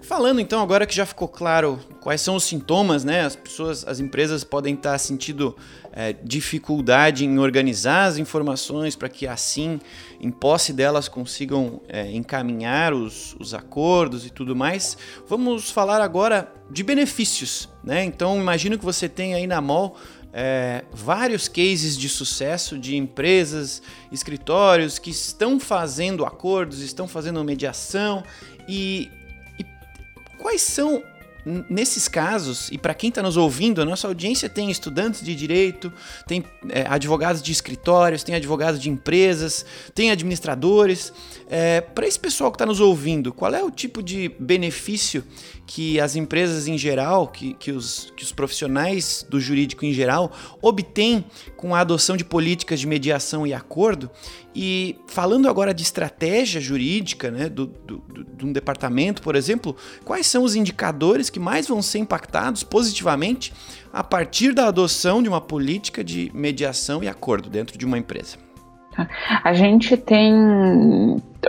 Falando 0.01 0.39
então 0.39 0.61
agora 0.61 0.85
que 0.85 0.95
já 0.95 1.05
ficou 1.05 1.27
claro 1.27 1.79
quais 2.01 2.21
são 2.21 2.35
os 2.35 2.43
sintomas, 2.43 3.03
né? 3.03 3.25
As 3.25 3.35
pessoas, 3.35 3.85
as 3.85 3.99
empresas 3.99 4.43
podem 4.43 4.73
estar 4.73 4.97
sentindo 4.97 5.55
é, 5.91 6.13
dificuldade 6.13 7.25
em 7.25 7.37
organizar 7.37 8.05
as 8.05 8.17
informações 8.17 8.95
para 8.95 9.09
que 9.09 9.27
assim, 9.27 9.79
em 10.19 10.31
posse 10.31 10.71
delas, 10.71 11.07
consigam 11.07 11.81
é, 11.87 12.09
encaminhar 12.11 12.93
os, 12.93 13.35
os 13.39 13.53
acordos 13.53 14.25
e 14.25 14.29
tudo 14.29 14.55
mais. 14.55 14.97
Vamos 15.27 15.69
falar 15.69 16.01
agora 16.01 16.51
de 16.71 16.83
benefícios, 16.83 17.69
né? 17.83 18.03
Então 18.03 18.39
imagino 18.39 18.77
que 18.77 18.85
você 18.85 19.09
tem 19.09 19.33
aí 19.33 19.45
na 19.45 19.59
MOL 19.59 19.95
é, 20.31 20.85
vários 20.93 21.47
cases 21.47 21.97
de 21.97 22.07
sucesso 22.07 22.77
de 22.77 22.95
empresas, 22.95 23.81
escritórios 24.11 24.99
que 24.99 25.09
estão 25.09 25.59
fazendo 25.59 26.25
acordos, 26.25 26.81
estão 26.81 27.07
fazendo 27.07 27.43
mediação 27.43 28.23
e 28.67 29.09
Quais 30.39 30.61
são 30.61 31.03
nesses 31.69 32.07
casos, 32.07 32.69
e 32.71 32.77
para 32.77 32.93
quem 32.93 33.09
está 33.09 33.23
nos 33.23 33.37
ouvindo, 33.37 33.81
a 33.81 33.85
nossa 33.85 34.07
audiência 34.07 34.49
tem 34.49 34.69
estudantes 34.69 35.21
de 35.21 35.33
direito, 35.33 35.91
tem 36.27 36.43
é, 36.69 36.85
advogados 36.87 37.41
de 37.41 37.51
escritórios, 37.51 38.23
tem 38.23 38.35
advogados 38.35 38.79
de 38.79 38.89
empresas, 38.89 39.65
tem 39.95 40.11
administradores. 40.11 41.13
É, 41.51 41.81
para 41.81 42.05
esse 42.05 42.19
pessoal 42.19 42.51
que 42.51 42.55
está 42.55 42.65
nos 42.65 42.79
ouvindo, 42.79 43.33
qual 43.33 43.51
é 43.55 43.63
o 43.63 43.71
tipo 43.71 44.03
de 44.03 44.29
benefício 44.39 45.23
que 45.65 45.99
as 45.99 46.15
empresas 46.15 46.67
em 46.67 46.77
geral, 46.77 47.27
que, 47.27 47.55
que, 47.55 47.71
os, 47.71 48.13
que 48.15 48.23
os 48.23 48.31
profissionais 48.31 49.25
do 49.27 49.39
jurídico 49.39 49.83
em 49.83 49.91
geral 49.91 50.31
obtêm 50.61 51.25
com 51.57 51.73
a 51.73 51.79
adoção 51.79 52.15
de 52.15 52.23
políticas 52.23 52.79
de 52.79 52.85
mediação 52.85 53.47
e 53.47 53.53
acordo? 53.53 54.11
E 54.53 54.95
falando 55.07 55.49
agora 55.49 55.73
de 55.73 55.81
estratégia 55.81 56.61
jurídica, 56.61 57.31
né, 57.31 57.49
do, 57.49 57.65
do, 57.65 57.97
do, 57.97 58.23
de 58.23 58.45
um 58.45 58.53
departamento, 58.53 59.19
por 59.23 59.35
exemplo, 59.35 59.75
quais 60.05 60.27
são 60.27 60.43
os 60.43 60.53
indicadores 60.53 61.31
que 61.31 61.39
mais 61.39 61.67
vão 61.67 61.81
ser 61.81 61.97
impactados 61.97 62.61
positivamente 62.61 63.51
a 63.91 64.03
partir 64.03 64.53
da 64.53 64.67
adoção 64.67 65.23
de 65.23 65.27
uma 65.27 65.41
política 65.41 66.03
de 66.03 66.31
mediação 66.31 67.03
e 67.03 67.07
acordo 67.07 67.49
dentro 67.49 67.75
de 67.75 67.85
uma 67.87 67.97
empresa? 67.97 68.48
A 69.43 69.53
gente 69.53 69.95
tem 69.95 70.33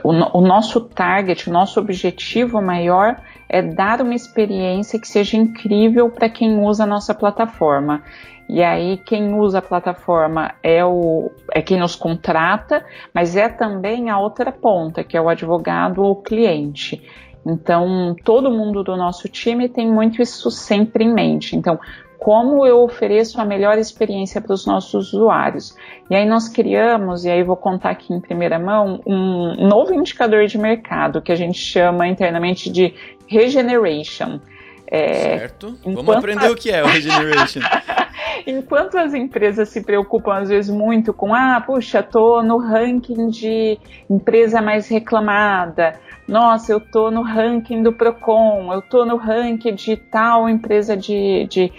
o, 0.05 0.39
o 0.39 0.41
nosso 0.41 0.81
target, 0.81 1.49
o 1.49 1.53
nosso 1.53 1.81
objetivo 1.81 2.61
maior 2.61 3.17
é 3.49 3.63
dar 3.63 4.01
uma 4.01 4.15
experiência 4.15 5.01
que 5.01 5.09
seja 5.09 5.37
incrível 5.37 6.11
para 6.11 6.29
quem 6.29 6.61
usa 6.61 6.85
a 6.85 6.87
nossa 6.87 7.15
plataforma. 7.15 8.03
E 8.49 8.63
aí 8.63 8.97
quem 8.99 9.35
usa 9.35 9.59
a 9.59 9.63
plataforma 9.63 10.53
é 10.63 10.85
o 10.85 11.31
é 11.53 11.63
quem 11.63 11.79
nos 11.79 11.95
contrata, 11.95 12.85
mas 13.15 13.37
é 13.37 13.49
também 13.49 14.11
a 14.11 14.19
outra 14.19 14.51
ponta, 14.51 15.05
que 15.05 15.17
é 15.17 15.21
o 15.21 15.29
advogado 15.29 16.03
ou 16.03 16.17
cliente. 16.17 17.03
Então, 17.47 18.15
todo 18.25 18.51
mundo 18.51 18.83
do 18.83 18.97
nosso 18.97 19.29
time 19.29 19.69
tem 19.69 19.91
muito 19.91 20.21
isso 20.21 20.51
sempre 20.51 21.05
em 21.05 21.15
mente. 21.15 21.57
Então, 21.57 21.79
como 22.21 22.67
eu 22.67 22.83
ofereço 22.83 23.41
a 23.41 23.47
melhor 23.47 23.79
experiência 23.79 24.43
para 24.43 24.53
os 24.53 24.67
nossos 24.67 25.15
usuários. 25.15 25.75
E 26.11 26.15
aí 26.15 26.27
nós 26.27 26.51
criamos, 26.51 27.25
e 27.25 27.31
aí 27.31 27.43
vou 27.43 27.57
contar 27.57 27.91
aqui 27.91 28.13
em 28.13 28.21
primeira 28.21 28.59
mão, 28.59 29.01
um 29.07 29.67
novo 29.67 29.95
indicador 29.95 30.47
de 30.47 30.59
mercado 30.59 31.23
que 31.23 31.33
a 31.33 31.35
gente 31.35 31.59
chama 31.59 32.07
internamente 32.07 32.71
de 32.71 32.95
regeneration. 33.27 34.39
É, 34.87 35.15
certo. 35.15 35.79
Vamos 35.83 36.15
aprender 36.15 36.47
a... 36.47 36.51
o 36.51 36.55
que 36.55 36.71
é 36.71 36.83
o 36.83 36.87
regeneration. 36.87 37.61
enquanto 38.47 38.99
as 38.99 39.15
empresas 39.15 39.69
se 39.69 39.83
preocupam 39.83 40.35
às 40.35 40.49
vezes 40.49 40.71
muito 40.71 41.13
com, 41.15 41.35
ah, 41.35 41.63
puxa, 41.65 42.03
tô 42.03 42.43
no 42.43 42.59
ranking 42.59 43.29
de 43.29 43.79
empresa 44.09 44.61
mais 44.61 44.89
reclamada, 44.89 45.99
nossa, 46.31 46.73
eu 46.73 46.81
tô 46.81 47.11
no 47.11 47.23
ranking 47.23 47.83
do 47.83 47.93
Procon, 47.93 48.73
eu 48.73 48.81
tô 48.83 49.05
no 49.05 49.17
ranking 49.17 49.75
de 49.75 49.97
tal 49.97 50.49
empresa 50.49 50.97
de, 50.97 51.47
de 51.47 51.73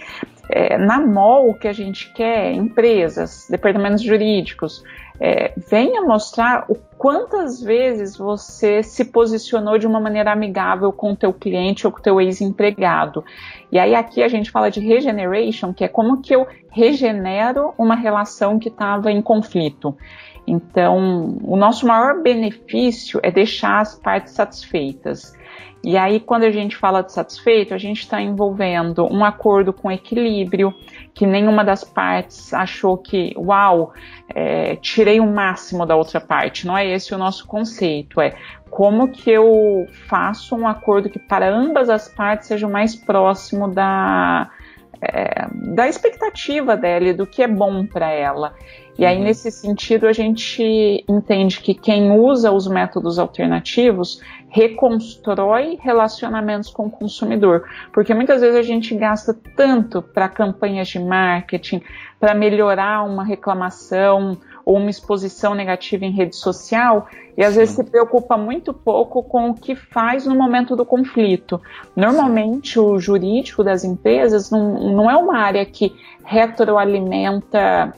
é, 0.48 0.76
na 0.76 1.00
MOL 1.00 1.50
o 1.50 1.54
que 1.54 1.68
a 1.68 1.72
gente 1.72 2.12
quer, 2.12 2.52
empresas, 2.52 3.46
departamentos 3.48 4.02
jurídicos, 4.02 4.82
é, 5.20 5.52
venha 5.56 6.02
mostrar 6.02 6.64
o 6.68 6.74
quantas 7.02 7.60
vezes 7.60 8.16
você 8.16 8.80
se 8.80 9.04
posicionou 9.06 9.76
de 9.76 9.88
uma 9.88 9.98
maneira 9.98 10.30
amigável 10.30 10.92
com 10.92 11.10
o 11.10 11.16
teu 11.16 11.32
cliente 11.32 11.84
ou 11.84 11.92
com 11.92 11.98
o 11.98 12.02
teu 12.02 12.20
ex-empregado. 12.20 13.24
E 13.72 13.78
aí 13.78 13.92
aqui 13.92 14.22
a 14.22 14.28
gente 14.28 14.52
fala 14.52 14.70
de 14.70 14.78
regeneration, 14.78 15.72
que 15.72 15.82
é 15.82 15.88
como 15.88 16.22
que 16.22 16.32
eu 16.32 16.46
regenero 16.70 17.74
uma 17.76 17.96
relação 17.96 18.56
que 18.56 18.68
estava 18.68 19.10
em 19.10 19.20
conflito. 19.20 19.96
Então, 20.46 21.38
o 21.42 21.56
nosso 21.56 21.88
maior 21.88 22.22
benefício 22.22 23.18
é 23.20 23.32
deixar 23.32 23.80
as 23.80 23.98
partes 23.98 24.32
satisfeitas. 24.34 25.32
E 25.84 25.96
aí, 25.96 26.20
quando 26.20 26.44
a 26.44 26.50
gente 26.50 26.76
fala 26.76 27.02
de 27.02 27.12
satisfeito, 27.12 27.74
a 27.74 27.78
gente 27.78 28.00
está 28.00 28.22
envolvendo 28.22 29.04
um 29.12 29.24
acordo 29.24 29.72
com 29.72 29.90
equilíbrio, 29.90 30.72
que 31.12 31.26
nenhuma 31.26 31.64
das 31.64 31.82
partes 31.82 32.54
achou 32.54 32.96
que, 32.96 33.34
uau, 33.36 33.92
é, 34.32 34.76
tirei 34.76 35.18
o 35.18 35.26
máximo 35.26 35.84
da 35.84 35.96
outra 35.96 36.20
parte. 36.20 36.66
Não 36.66 36.78
é 36.78 36.86
esse 36.86 37.12
o 37.12 37.18
nosso 37.18 37.46
conceito. 37.46 38.20
É 38.20 38.32
como 38.70 39.08
que 39.08 39.30
eu 39.30 39.86
faço 40.06 40.54
um 40.56 40.68
acordo 40.68 41.10
que 41.10 41.18
para 41.18 41.52
ambas 41.52 41.90
as 41.90 42.08
partes 42.08 42.46
seja 42.46 42.66
o 42.66 42.70
mais 42.70 42.94
próximo 42.94 43.68
da, 43.68 44.48
é, 45.00 45.48
da 45.74 45.88
expectativa 45.88 46.76
dela 46.76 47.08
e 47.08 47.12
do 47.12 47.26
que 47.26 47.42
é 47.42 47.48
bom 47.48 47.84
para 47.84 48.08
ela. 48.10 48.54
E 48.98 49.04
aí, 49.04 49.16
uhum. 49.16 49.24
nesse 49.24 49.50
sentido, 49.50 50.06
a 50.06 50.12
gente 50.12 51.04
entende 51.08 51.60
que 51.60 51.74
quem 51.74 52.12
usa 52.12 52.52
os 52.52 52.68
métodos 52.68 53.18
alternativos 53.18 54.20
reconstrói 54.52 55.78
relacionamentos 55.80 56.68
com 56.68 56.86
o 56.86 56.90
consumidor. 56.90 57.64
Porque 57.90 58.12
muitas 58.12 58.42
vezes 58.42 58.54
a 58.54 58.62
gente 58.62 58.94
gasta 58.94 59.34
tanto 59.56 60.02
para 60.02 60.28
campanhas 60.28 60.88
de 60.88 60.98
marketing, 60.98 61.80
para 62.20 62.34
melhorar 62.34 63.02
uma 63.02 63.24
reclamação 63.24 64.36
ou 64.64 64.76
uma 64.76 64.90
exposição 64.90 65.54
negativa 65.54 66.04
em 66.04 66.12
rede 66.12 66.36
social, 66.36 67.08
e 67.36 67.42
às 67.42 67.54
Sim. 67.54 67.60
vezes 67.60 67.74
se 67.74 67.82
preocupa 67.82 68.36
muito 68.36 68.74
pouco 68.74 69.22
com 69.22 69.50
o 69.50 69.54
que 69.54 69.74
faz 69.74 70.26
no 70.26 70.36
momento 70.36 70.76
do 70.76 70.84
conflito. 70.84 71.60
Normalmente, 71.96 72.78
o 72.78 72.98
jurídico 72.98 73.64
das 73.64 73.84
empresas 73.84 74.50
não, 74.50 74.92
não 74.92 75.10
é 75.10 75.16
uma 75.16 75.38
área 75.38 75.64
que 75.64 75.96
retroalimenta 76.24 77.94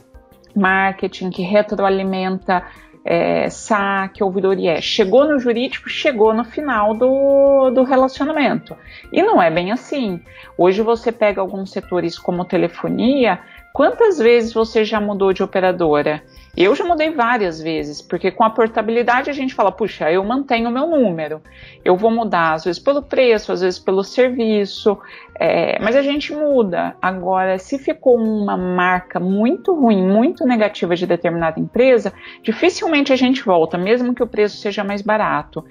marketing, 0.55 1.29
que 1.29 1.41
retroalimenta 1.41 2.63
é, 3.05 3.47
saque, 3.51 4.23
ouvidoria. 4.23 4.81
Chegou 4.81 5.27
no 5.27 5.37
jurídico, 5.37 5.87
chegou 5.87 6.33
no 6.33 6.43
final 6.43 6.95
do, 6.95 7.69
do 7.69 7.83
relacionamento. 7.83 8.75
E 9.13 9.21
não 9.21 9.39
é 9.39 9.51
bem 9.51 9.71
assim. 9.71 10.19
Hoje 10.57 10.81
você 10.81 11.11
pega 11.11 11.39
alguns 11.39 11.69
setores 11.69 12.17
como 12.17 12.43
telefonia, 12.43 13.39
quantas 13.71 14.17
vezes 14.17 14.51
você 14.51 14.83
já 14.83 14.99
mudou 14.99 15.31
de 15.31 15.43
operadora? 15.43 16.23
Eu 16.57 16.73
já 16.73 16.85
mudei 16.85 17.11
várias 17.11 17.61
vezes, 17.61 18.01
porque 18.01 18.31
com 18.31 18.43
a 18.43 18.49
portabilidade 18.49 19.29
a 19.29 19.33
gente 19.33 19.53
fala, 19.53 19.71
puxa, 19.71 20.09
eu 20.09 20.23
mantenho 20.23 20.69
o 20.69 20.71
meu 20.71 20.87
número. 20.87 21.41
Eu 21.83 21.97
vou 21.97 22.09
mudar, 22.09 22.53
às 22.53 22.63
vezes 22.63 22.81
pelo 22.81 23.03
preço, 23.03 23.51
às 23.51 23.61
vezes 23.61 23.77
pelo 23.77 24.03
serviço, 24.03 24.97
é, 25.37 25.77
mas 25.81 25.95
a 25.95 26.01
gente 26.01 26.33
muda. 26.33 26.95
Agora, 27.01 27.57
se 27.57 27.77
ficou 27.77 28.17
uma 28.17 28.55
marca 28.55 29.19
muito 29.19 29.73
ruim, 29.73 30.01
muito 30.01 30.45
negativa 30.45 30.95
de 30.95 31.05
determinada 31.05 31.59
empresa, 31.59 32.13
dificilmente 32.41 33.11
a 33.11 33.15
gente 33.15 33.43
volta, 33.43 33.77
mesmo 33.77 34.15
que 34.15 34.23
o 34.23 34.27
preço 34.27 34.57
seja 34.57 34.83
mais 34.83 35.01
barato. 35.01 35.63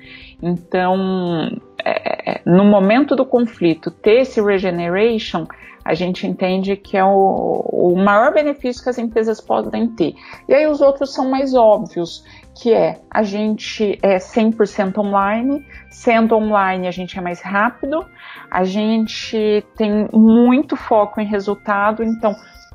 Então, 0.42 1.50
é, 1.82 2.32
é 2.32 2.40
no 2.44 2.64
momento 2.64 3.16
do 3.16 3.24
conflito, 3.24 3.90
ter 3.90 4.20
esse 4.20 4.40
regeneration 4.40 5.46
a 5.84 5.92
gente 5.92 6.26
entende 6.26 6.76
que 6.76 6.96
é 6.96 7.04
o, 7.04 7.66
o 7.70 7.94
maior 7.94 8.32
benefício 8.32 8.82
que 8.82 8.88
as 8.88 8.96
empresas 8.96 9.38
podem 9.38 9.86
ter. 9.88 10.14
E 10.48 10.54
aí 10.54 10.66
os 10.66 10.80
outros 10.80 11.12
são 11.12 11.28
mais 11.30 11.52
óbvios, 11.52 12.24
que 12.54 12.72
é 12.72 13.00
a 13.10 13.22
gente 13.22 13.98
é 14.02 14.16
100% 14.16 14.98
online, 14.98 15.66
sendo 15.90 16.36
online 16.36 16.86
a 16.86 16.90
gente 16.90 17.18
é 17.18 17.20
mais 17.20 17.40
rápido, 17.40 18.06
a 18.50 18.64
gente 18.64 19.64
tem 19.76 20.08
muito 20.12 20.76
foco 20.76 21.20
em 21.20 21.26
resultado, 21.26 22.02
então 22.02 22.34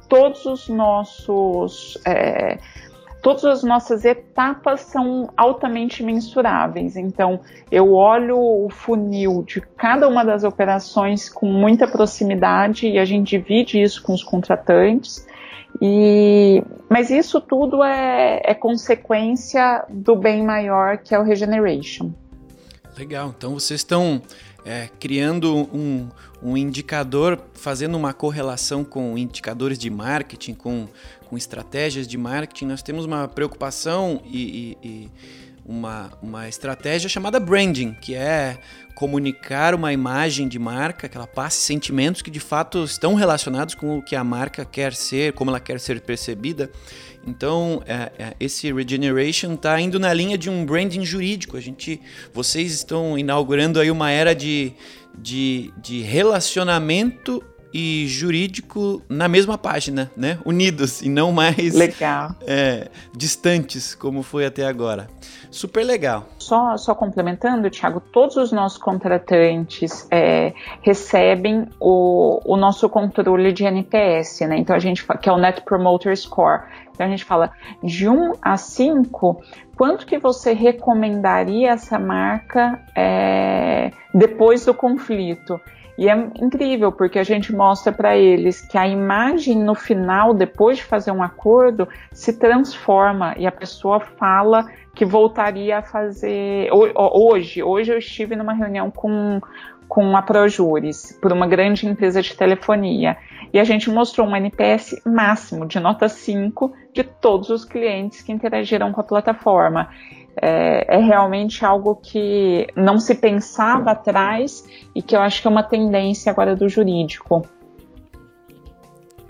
todos 0.09 0.45
os 0.45 0.67
nossos 0.67 1.97
é, 2.05 2.57
todas 3.21 3.43
as 3.45 3.63
nossas 3.63 4.05
etapas 4.05 4.81
são 4.81 5.29
altamente 5.35 6.03
mensuráveis. 6.03 6.95
Então, 6.95 7.39
eu 7.71 7.93
olho 7.93 8.37
o 8.37 8.69
funil 8.69 9.43
de 9.43 9.61
cada 9.61 10.07
uma 10.07 10.23
das 10.23 10.43
operações 10.43 11.29
com 11.29 11.45
muita 11.45 11.87
proximidade 11.87 12.87
e 12.87 12.97
a 12.97 13.05
gente 13.05 13.37
divide 13.37 13.81
isso 13.81 14.01
com 14.01 14.13
os 14.13 14.23
contratantes. 14.23 15.27
E, 15.81 16.63
mas 16.89 17.09
isso 17.09 17.39
tudo 17.39 17.83
é, 17.83 18.41
é 18.43 18.53
consequência 18.53 19.85
do 19.89 20.15
bem 20.15 20.43
maior 20.43 20.97
que 20.97 21.13
é 21.13 21.19
o 21.19 21.23
regeneration. 21.23 22.11
Legal. 22.97 23.33
Então 23.37 23.53
vocês 23.53 23.79
estão 23.79 24.21
é, 24.65 24.89
criando 24.99 25.55
um, 25.55 26.09
um 26.41 26.57
indicador, 26.57 27.39
fazendo 27.53 27.95
uma 27.97 28.13
correlação 28.13 28.83
com 28.83 29.17
indicadores 29.17 29.77
de 29.77 29.89
marketing, 29.89 30.53
com 30.53 30.87
com 31.29 31.37
estratégias 31.37 32.07
de 32.07 32.17
marketing, 32.17 32.65
nós 32.65 32.81
temos 32.81 33.05
uma 33.05 33.27
preocupação 33.27 34.21
e, 34.25 34.77
e, 34.81 34.87
e 34.87 35.11
uma, 35.63 36.09
uma 36.23 36.49
estratégia 36.49 37.07
chamada 37.07 37.39
branding, 37.39 37.93
que 37.93 38.15
é 38.15 38.57
comunicar 38.95 39.75
uma 39.75 39.93
imagem 39.93 40.47
de 40.47 40.57
marca, 40.57 41.07
que 41.07 41.15
ela 41.15 41.27
passe 41.27 41.61
sentimentos 41.61 42.23
que 42.23 42.31
de 42.31 42.39
fato 42.39 42.83
estão 42.83 43.13
relacionados 43.13 43.75
com 43.75 43.99
o 43.99 44.01
que 44.01 44.15
a 44.15 44.23
marca 44.23 44.65
quer 44.65 44.93
ser, 44.95 45.33
como 45.33 45.51
ela 45.51 45.59
quer 45.59 45.79
ser 45.79 46.01
percebida. 46.01 46.71
Então, 47.25 47.83
é, 47.85 48.11
é, 48.17 48.35
esse 48.39 48.71
regeneration 48.71 49.53
está 49.53 49.79
indo 49.79 49.99
na 49.99 50.13
linha 50.13 50.37
de 50.37 50.49
um 50.49 50.65
branding 50.65 51.05
jurídico. 51.05 51.57
A 51.57 51.61
gente, 51.61 52.01
vocês 52.33 52.71
estão 52.71 53.17
inaugurando 53.17 53.79
aí 53.79 53.91
uma 53.91 54.09
era 54.09 54.33
de, 54.33 54.73
de, 55.17 55.73
de 55.77 56.01
relacionamento 56.01 57.43
e 57.73 58.05
jurídico 58.07 59.01
na 59.07 59.27
mesma 59.27 59.57
página, 59.57 60.11
né? 60.15 60.39
Unidos 60.45 61.01
e 61.01 61.09
não 61.09 61.31
mais 61.31 61.73
legal. 61.73 62.35
É, 62.45 62.89
distantes, 63.15 63.93
como 63.93 64.23
foi 64.23 64.45
até 64.45 64.65
agora. 64.65 65.07
Super 65.51 65.83
legal. 65.83 66.25
Só, 66.37 66.77
só 66.77 66.93
complementando, 66.93 67.69
Thiago, 67.69 67.99
todos 67.99 68.37
os 68.37 68.51
nossos 68.51 68.77
contratantes 68.77 70.07
é, 70.11 70.53
recebem 70.81 71.67
o, 71.79 72.39
o 72.45 72.55
nosso 72.55 72.87
controle 72.87 73.51
de 73.51 73.63
NPS, 73.65 74.41
né? 74.41 74.57
Então 74.57 74.75
a 74.75 74.79
gente 74.79 75.05
que 75.21 75.29
é 75.29 75.31
o 75.31 75.37
Net 75.37 75.61
Promoter 75.61 76.15
Score. 76.15 76.61
Então 76.93 77.07
a 77.07 77.09
gente 77.09 77.23
fala 77.23 77.51
de 77.81 78.09
1 78.09 78.33
a 78.41 78.57
5, 78.57 79.41
quanto 79.75 80.05
que 80.05 80.19
você 80.19 80.53
recomendaria 80.53 81.71
essa 81.71 81.97
marca 81.97 82.79
é, 82.95 83.91
depois 84.13 84.65
do 84.65 84.73
conflito? 84.73 85.59
E 85.99 86.07
é 86.07 86.13
incrível 86.41 86.93
porque 86.93 87.19
a 87.19 87.25
gente 87.25 87.53
mostra 87.53 87.91
para 87.91 88.15
eles 88.15 88.61
que 88.61 88.77
a 88.77 88.87
imagem 88.87 89.61
no 89.61 89.75
final, 89.75 90.33
depois 90.33 90.77
de 90.77 90.83
fazer 90.85 91.11
um 91.11 91.21
acordo, 91.21 91.89
se 92.13 92.39
transforma 92.39 93.35
e 93.37 93.45
a 93.45 93.51
pessoa 93.51 93.99
fala 93.99 94.65
que 94.95 95.03
voltaria 95.03 95.79
a 95.79 95.81
fazer 95.81 96.69
hoje. 96.71 97.61
Hoje 97.61 97.91
eu 97.91 97.97
estive 97.97 98.33
numa 98.37 98.53
reunião 98.53 98.89
com 98.89 99.41
com 99.89 100.15
a 100.15 100.21
Projures, 100.21 101.17
por 101.19 101.33
uma 101.33 101.47
grande 101.47 101.87
empresa 101.87 102.21
de 102.21 102.37
telefonia. 102.37 103.17
E 103.51 103.59
a 103.59 103.63
gente 103.63 103.89
mostrou 103.89 104.27
um 104.27 104.35
NPS 104.35 105.01
máximo 105.05 105.65
de 105.65 105.79
nota 105.79 106.07
5 106.07 106.71
de 106.93 107.03
todos 107.03 107.49
os 107.49 107.65
clientes 107.65 108.21
que 108.21 108.31
interagiram 108.31 108.91
com 108.91 109.01
a 109.01 109.03
plataforma 109.03 109.89
é, 110.41 110.95
é, 110.95 110.97
realmente 110.99 111.65
algo 111.65 111.95
que 111.95 112.67
não 112.75 112.99
se 112.99 113.15
pensava 113.15 113.91
atrás 113.91 114.63
e 114.95 115.01
que 115.01 115.15
eu 115.15 115.21
acho 115.21 115.41
que 115.41 115.47
é 115.47 115.51
uma 115.51 115.63
tendência 115.63 116.31
agora 116.31 116.55
do 116.55 116.69
jurídico. 116.69 117.45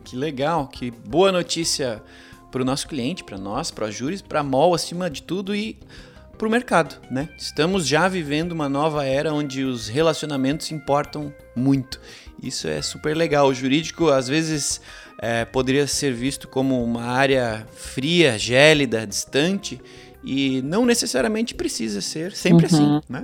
Que 0.04 0.16
legal, 0.16 0.68
que 0.68 0.92
boa 0.92 1.32
notícia 1.32 2.04
para 2.52 2.62
o 2.62 2.66
nosso 2.66 2.88
cliente, 2.88 3.24
para 3.24 3.38
nós, 3.38 3.72
para 3.72 3.88
a 3.88 3.92
Júris, 3.92 4.22
para 4.22 4.42
a 4.42 4.44
MOL 4.44 4.74
acima 4.74 5.10
de 5.10 5.24
tudo 5.24 5.56
e 5.56 5.78
para 6.39 6.47
o 6.47 6.52
mercado, 6.52 6.95
né? 7.12 7.28
Estamos 7.38 7.86
já 7.86 8.08
vivendo 8.08 8.54
uma 8.54 8.69
nova 8.69 9.06
era 9.06 9.34
onde 9.34 9.65
os 9.65 9.89
relacionamentos 9.89 10.71
importam 10.71 11.34
muito. 11.54 11.99
Isso 12.41 12.65
é 12.65 12.82
super 12.82 13.15
legal. 13.15 13.49
O 13.49 13.54
jurídico 13.54 14.08
às 14.08 14.30
vezes 14.30 14.80
é, 15.21 15.43
poderia 15.43 15.86
ser 15.86 16.13
visto 16.13 16.47
como 16.47 16.82
uma 16.82 17.04
área 17.04 17.67
fria, 17.75 18.39
gélida, 18.39 19.06
distante 19.06 19.82
e 20.23 20.62
não 20.62 20.86
necessariamente 20.86 21.54
precisa 21.54 21.99
ser 21.99 22.32
sempre 22.32 22.67
assim, 22.67 22.84
uhum. 22.84 22.97
assim, 22.99 23.06
né? 23.10 23.23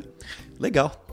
Legal. 0.59 1.07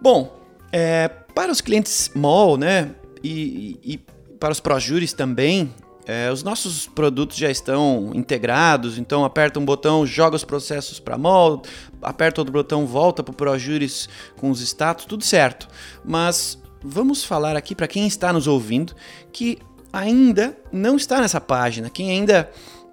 Bom, 0.00 0.40
é, 0.72 1.08
para 1.08 1.50
os 1.50 1.60
clientes 1.60 2.08
mall, 2.14 2.56
né, 2.56 2.94
e, 3.20 3.80
e, 3.82 3.94
e 3.94 4.00
para 4.38 4.52
os 4.52 4.60
pró-júris 4.60 5.12
também, 5.12 5.74
é, 6.06 6.30
os 6.30 6.44
nossos 6.44 6.86
produtos 6.86 7.36
já 7.36 7.50
estão 7.50 8.12
integrados, 8.14 8.96
então 8.96 9.24
aperta 9.24 9.58
um 9.58 9.64
botão, 9.64 10.06
joga 10.06 10.36
os 10.36 10.44
processos 10.44 11.00
para 11.00 11.18
mall, 11.18 11.62
aperta 12.00 12.40
outro 12.40 12.52
botão, 12.52 12.86
volta 12.86 13.24
para 13.24 13.32
o 13.32 13.34
ProJuris 13.34 14.08
com 14.36 14.50
os 14.50 14.60
status, 14.60 15.04
tudo 15.04 15.24
certo. 15.24 15.66
Mas 16.04 16.62
vamos 16.80 17.24
falar 17.24 17.56
aqui 17.56 17.74
para 17.74 17.88
quem 17.88 18.06
está 18.06 18.32
nos 18.32 18.46
ouvindo 18.46 18.94
que 19.32 19.58
ainda 19.92 20.56
não 20.72 20.96
está 20.96 21.20
nessa 21.20 21.40
página, 21.40 21.90
quem 21.90 22.10
ainda 22.10 22.48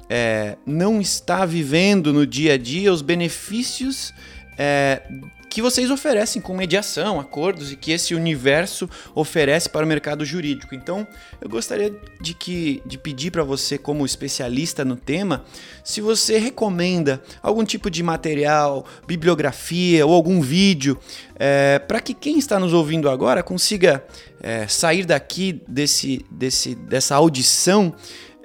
é, 0.09 0.57
não 0.65 0.99
está 0.99 1.45
vivendo 1.45 2.11
no 2.11 2.25
dia 2.25 2.53
a 2.53 2.57
dia 2.57 2.91
os 2.91 3.03
benefícios 3.03 4.11
é, 4.57 5.03
que 5.53 5.61
vocês 5.61 5.91
oferecem 5.91 6.41
com 6.41 6.57
mediação, 6.57 7.19
acordos 7.19 7.71
e 7.71 7.75
que 7.75 7.91
esse 7.91 8.15
universo 8.15 8.89
oferece 9.13 9.69
para 9.69 9.85
o 9.85 9.87
mercado 9.87 10.25
jurídico. 10.25 10.73
Então, 10.73 11.07
eu 11.39 11.47
gostaria 11.47 11.93
de, 12.19 12.33
que, 12.33 12.81
de 12.87 12.97
pedir 12.97 13.29
para 13.29 13.43
você, 13.43 13.77
como 13.77 14.03
especialista 14.03 14.83
no 14.83 14.95
tema, 14.95 15.45
se 15.83 16.01
você 16.01 16.39
recomenda 16.39 17.21
algum 17.39 17.63
tipo 17.63 17.91
de 17.91 18.01
material, 18.01 18.83
bibliografia 19.05 20.03
ou 20.07 20.15
algum 20.15 20.41
vídeo 20.41 20.97
é, 21.35 21.77
para 21.77 21.99
que 21.99 22.15
quem 22.15 22.39
está 22.39 22.59
nos 22.59 22.73
ouvindo 22.73 23.07
agora 23.07 23.43
consiga 23.43 24.03
é, 24.41 24.67
sair 24.67 25.05
daqui 25.05 25.61
desse, 25.67 26.25
desse, 26.31 26.73
dessa 26.73 27.13
audição 27.13 27.93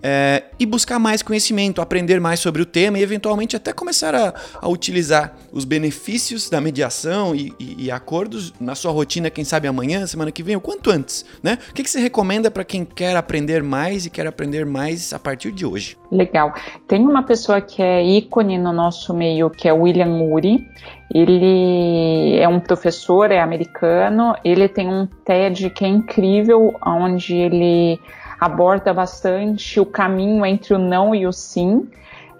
é, 0.03 0.45
e 0.59 0.67
buscar 0.67 0.99
mais 0.99 1.23
conhecimento, 1.23 1.81
aprender 1.81 2.21
mais 2.21 2.41
sobre 2.41 2.63
o 2.63 2.67
tema 2.67 2.99
e 2.99 3.03
eventualmente 3.03 3.57
até 3.57 3.73
começar 3.73 4.15
a, 4.15 4.35
a 4.61 4.69
utilizar 4.69 5.35
os 5.53 5.65
benefícios 5.65 6.49
da 6.49 6.61
mediação 6.61 7.35
e, 7.35 7.53
e, 7.59 7.87
e, 7.87 7.91
acordos 7.91 8.53
na 8.61 8.75
sua 8.75 8.93
rotina, 8.93 9.31
quem 9.31 9.45
sabe 9.45 9.67
amanhã, 9.67 10.07
semana 10.07 10.31
que 10.31 10.43
vem, 10.43 10.57
o 10.57 10.61
quanto 10.61 10.91
antes, 10.91 11.25
né? 11.43 11.59
O 11.71 11.75
que, 11.75 11.83
que 11.83 11.91
você 11.91 12.01
recomenda 12.01 12.51
para 12.51 12.65
quem 12.65 12.85
quer 12.85 13.17
aprender 13.17 13.63
mais 13.63 14.07
e 14.07 14.11
quer 14.11 14.27
aprender 14.27 14.65
mais 14.65 15.13
a 15.13 15.19
partir 15.19 15.53
de 15.53 15.67
hoje? 15.67 15.97
Legal. 16.11 16.53
Tem 16.87 17.01
uma 17.01 17.23
pessoa 17.23 17.61
que 17.61 17.83
é 17.83 18.03
ícone 18.03 18.59
no 18.59 18.73
nosso 18.73 19.13
meio, 19.13 19.51
que 19.51 19.69
é 19.69 19.73
William 19.73 20.07
Murray. 20.07 20.67
Ele 21.15 22.39
é 22.39 22.49
um 22.49 22.61
professor, 22.61 23.31
é 23.31 23.41
americano. 23.41 24.35
Ele 24.45 24.69
tem 24.69 24.89
um 24.89 25.07
TED 25.25 25.71
que 25.71 25.85
é 25.85 25.89
incrível, 25.89 26.75
onde 26.85 27.35
ele 27.35 27.99
aborda 28.41 28.93
bastante 28.93 29.81
o 29.81 29.87
caminho 29.87 30.45
entre 30.47 30.75
o 30.75 30.79
não 30.79 31.15
e 31.15 31.27
o 31.27 31.33
sim. 31.33 31.89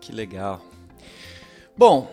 Que 0.00 0.12
legal. 0.12 0.60
Bom, 1.76 2.08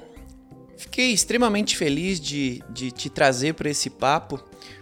fiquei 0.78 1.12
extremamente 1.12 1.76
feliz 1.78 2.20
de, 2.20 2.64
de 2.70 2.92
te 2.92 3.10
trazer 3.10 3.54
para 3.54 3.70
esse 3.70 3.90
papo, 3.90 4.40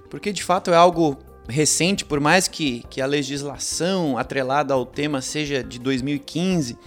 porque 0.10 0.32
de 0.32 0.44
fato 0.44 0.72
é 0.72 0.76
algo 0.76 1.18
recente, 1.48 2.06
por 2.06 2.20
mais 2.20 2.48
que, 2.48 2.84
que 2.90 3.02
a 3.02 3.06
legislação 3.06 4.18
atrelada 4.18 4.74
ao 4.74 4.86
tema 4.86 5.22
seja 5.22 5.64
de 5.64 5.80
2015 5.80 6.78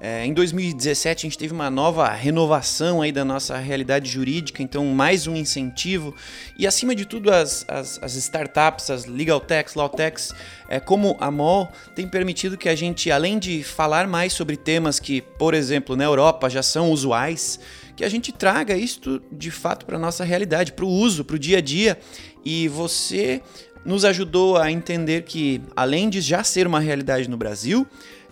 é, 0.00 0.24
em 0.24 0.32
2017 0.32 1.26
a 1.26 1.28
gente 1.28 1.38
teve 1.38 1.52
uma 1.52 1.68
nova 1.68 2.08
renovação 2.08 3.02
aí 3.02 3.10
da 3.10 3.24
nossa 3.24 3.56
realidade 3.56 4.08
jurídica, 4.08 4.62
então 4.62 4.86
mais 4.86 5.26
um 5.26 5.34
incentivo 5.34 6.14
e 6.56 6.68
acima 6.68 6.94
de 6.94 7.04
tudo 7.04 7.32
as, 7.32 7.64
as, 7.66 8.00
as 8.00 8.14
startups, 8.14 8.90
as 8.90 9.06
legal 9.06 9.40
techs, 9.40 9.74
law 9.74 9.88
techs, 9.88 10.32
é, 10.68 10.78
como 10.78 11.16
a 11.18 11.32
MOL, 11.32 11.68
tem 11.96 12.06
permitido 12.06 12.56
que 12.56 12.68
a 12.68 12.76
gente, 12.76 13.10
além 13.10 13.40
de 13.40 13.64
falar 13.64 14.06
mais 14.06 14.32
sobre 14.32 14.56
temas 14.56 15.00
que, 15.00 15.20
por 15.20 15.52
exemplo, 15.52 15.96
na 15.96 16.04
Europa 16.04 16.48
já 16.48 16.62
são 16.62 16.92
usuais, 16.92 17.58
que 17.96 18.04
a 18.04 18.08
gente 18.08 18.30
traga 18.30 18.76
isto 18.76 19.20
de 19.32 19.50
fato 19.50 19.84
para 19.84 19.98
nossa 19.98 20.22
realidade, 20.22 20.72
para 20.74 20.84
o 20.84 20.88
uso, 20.88 21.24
para 21.24 21.34
o 21.34 21.38
dia 21.38 21.58
a 21.58 21.60
dia. 21.60 21.98
E 22.44 22.68
você 22.68 23.42
nos 23.84 24.04
ajudou 24.04 24.56
a 24.56 24.70
entender 24.70 25.22
que, 25.22 25.60
além 25.74 26.08
de 26.08 26.20
já 26.20 26.44
ser 26.44 26.66
uma 26.66 26.78
realidade 26.78 27.28
no 27.28 27.36
Brasil, 27.36 27.86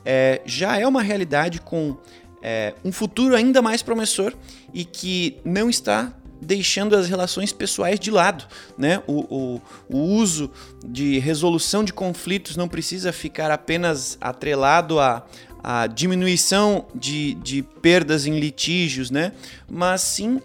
é, 0.06 0.40
já 0.46 0.78
é 0.78 0.86
uma 0.86 1.02
realidade 1.02 1.60
com 1.60 1.96
é, 2.40 2.74
um 2.84 2.92
futuro 2.92 3.34
ainda 3.34 3.60
mais 3.60 3.82
promissor 3.82 4.32
e 4.72 4.84
que 4.84 5.36
não 5.44 5.68
está 5.68 6.12
deixando 6.40 6.94
as 6.94 7.08
relações 7.08 7.52
pessoais 7.52 7.98
de 7.98 8.10
lado. 8.10 8.46
Né? 8.78 9.02
O, 9.06 9.20
o, 9.34 9.62
o, 9.88 9.98
uso 9.98 10.50
de 10.86 11.18
resolução 11.18 11.82
de 11.82 11.92
conflitos 11.92 12.56
não 12.56 12.68
precisa 12.68 13.12
ficar 13.12 13.50
apenas 13.50 14.16
atrelado 14.20 15.00
a, 15.00 15.26
a 15.62 15.88
diminuição 15.88 16.86
de, 16.94 17.34
de 17.34 17.62
perdas 17.62 18.26
em 18.26 18.38
litígios, 18.38 19.10
né? 19.10 19.32
mas 19.68 20.02
sim 20.02 20.40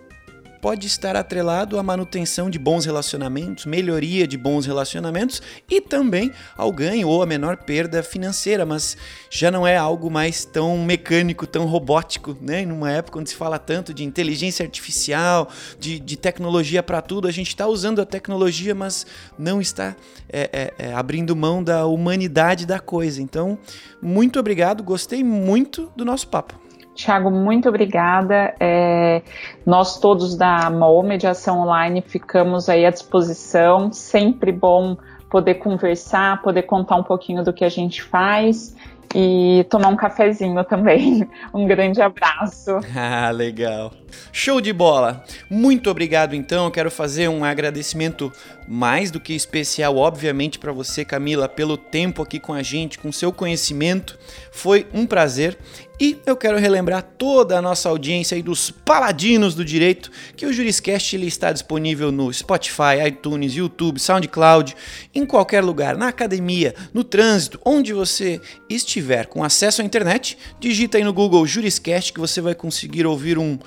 pode 0.61 0.85
estar 0.85 1.15
atrelado 1.15 1.79
à 1.79 1.83
manutenção 1.83 2.49
de 2.49 2.59
bons 2.59 2.85
relacionamentos, 2.85 3.65
melhoria 3.65 4.27
de 4.27 4.37
bons 4.37 4.65
relacionamentos 4.67 5.41
e 5.67 5.81
também 5.81 6.31
ao 6.55 6.71
ganho 6.71 7.07
ou 7.07 7.23
a 7.23 7.25
menor 7.25 7.57
perda 7.57 8.03
financeira, 8.03 8.65
mas 8.65 8.95
já 9.29 9.49
não 9.49 9.65
é 9.65 9.75
algo 9.75 10.11
mais 10.11 10.45
tão 10.45 10.77
mecânico, 10.77 11.47
tão 11.47 11.65
robótico, 11.65 12.37
né? 12.39 12.63
Numa 12.63 12.91
época 12.91 13.19
onde 13.19 13.31
se 13.31 13.35
fala 13.35 13.57
tanto 13.57 13.93
de 13.93 14.03
inteligência 14.03 14.63
artificial, 14.63 15.49
de, 15.79 15.99
de 15.99 16.15
tecnologia 16.15 16.83
para 16.83 17.01
tudo, 17.01 17.27
a 17.27 17.31
gente 17.31 17.47
está 17.47 17.65
usando 17.65 17.99
a 17.99 18.05
tecnologia, 18.05 18.75
mas 18.75 19.05
não 19.39 19.59
está 19.59 19.95
é, 20.29 20.49
é, 20.53 20.73
é, 20.77 20.93
abrindo 20.93 21.35
mão 21.35 21.63
da 21.63 21.87
humanidade 21.87 22.67
da 22.67 22.79
coisa. 22.79 23.21
Então, 23.21 23.57
muito 23.99 24.39
obrigado, 24.39 24.83
gostei 24.83 25.23
muito 25.23 25.91
do 25.95 26.05
nosso 26.05 26.27
papo. 26.27 26.60
Tiago, 27.01 27.31
muito 27.31 27.67
obrigada. 27.67 28.53
É, 28.59 29.21
nós 29.65 29.99
todos 29.99 30.35
da 30.35 30.69
MOL 30.69 31.03
Mediação 31.03 31.61
Online 31.61 32.01
ficamos 32.01 32.69
aí 32.69 32.85
à 32.85 32.91
disposição. 32.91 33.91
Sempre 33.91 34.51
bom 34.51 34.95
poder 35.29 35.55
conversar, 35.55 36.41
poder 36.41 36.63
contar 36.63 36.97
um 36.97 37.03
pouquinho 37.03 37.43
do 37.43 37.51
que 37.51 37.65
a 37.65 37.69
gente 37.69 38.03
faz 38.03 38.75
e 39.15 39.65
tomar 39.69 39.87
um 39.87 39.95
cafezinho 39.95 40.63
também. 40.63 41.27
Um 41.53 41.65
grande 41.65 42.01
abraço. 42.01 42.79
Ah, 42.95 43.31
legal. 43.31 43.91
Show 44.31 44.61
de 44.61 44.73
bola. 44.73 45.23
Muito 45.49 45.89
obrigado 45.89 46.35
então. 46.35 46.65
Eu 46.65 46.71
quero 46.71 46.91
fazer 46.91 47.29
um 47.29 47.43
agradecimento 47.43 48.31
mais 48.67 49.11
do 49.11 49.19
que 49.19 49.33
especial, 49.33 49.97
obviamente, 49.97 50.57
para 50.57 50.71
você, 50.71 51.03
Camila, 51.03 51.49
pelo 51.49 51.77
tempo 51.77 52.21
aqui 52.21 52.39
com 52.39 52.53
a 52.53 52.63
gente, 52.63 52.97
com 52.97 53.11
seu 53.11 53.31
conhecimento. 53.31 54.17
Foi 54.51 54.87
um 54.93 55.05
prazer. 55.05 55.57
E 55.99 56.19
eu 56.25 56.35
quero 56.35 56.57
relembrar 56.57 57.03
toda 57.03 57.59
a 57.59 57.61
nossa 57.61 57.87
audiência 57.87 58.33
aí 58.33 58.41
dos 58.41 58.71
paladinos 58.71 59.53
do 59.53 59.63
direito 59.63 60.09
que 60.35 60.47
o 60.47 60.51
Juriscast 60.51 61.15
ele 61.15 61.27
está 61.27 61.51
disponível 61.51 62.11
no 62.11 62.33
Spotify, 62.33 63.05
iTunes, 63.07 63.53
YouTube, 63.53 63.99
SoundCloud, 63.99 64.75
em 65.13 65.27
qualquer 65.27 65.63
lugar, 65.63 65.95
na 65.95 66.07
academia, 66.07 66.73
no 66.91 67.03
trânsito, 67.03 67.59
onde 67.63 67.93
você 67.93 68.41
estiver 68.67 69.27
com 69.27 69.43
acesso 69.43 69.83
à 69.83 69.85
internet, 69.85 70.39
digita 70.59 70.97
aí 70.97 71.03
no 71.03 71.13
Google 71.13 71.45
Juriscast 71.45 72.11
que 72.11 72.19
você 72.19 72.41
vai 72.41 72.55
conseguir 72.55 73.05
ouvir 73.05 73.37
um 73.37 73.59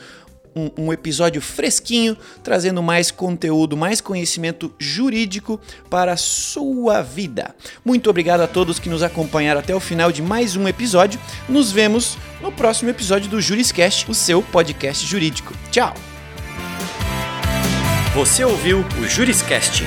um, 0.55 0.71
um, 0.77 0.93
episódio 0.93 1.41
fresquinho, 1.41 2.17
trazendo 2.43 2.83
mais 2.83 3.11
conteúdo, 3.11 3.77
mais 3.77 4.01
conhecimento 4.01 4.73
jurídico 4.79 5.61
para 5.91 6.13
a 6.13 6.17
sua 6.17 7.03
vida. 7.03 7.55
Muito 7.85 8.09
obrigado 8.09 8.41
a 8.41 8.47
todos 8.47 8.79
que 8.79 8.89
nos 8.89 9.03
acompanharam 9.03 9.61
até 9.61 9.75
o 9.75 9.81
final 9.81 10.13
de 10.13 10.23
mais 10.23 10.57
um 10.57 10.69
episódio. 10.69 11.21
Nos 11.49 11.73
vemos 11.73 12.17
no 12.41 12.53
próximo 12.53 12.91
episódio 12.91 13.29
do 13.29 13.41
Juriscast, 13.41 14.11
o 14.11 14.15
seu 14.15 14.43
podcast 14.43 15.07
jurídico. 15.07 15.55
Tchau! 15.71 15.95
Você 18.15 18.45
ouviu 18.45 18.85
o 19.03 19.09
Juriscast, 19.09 19.83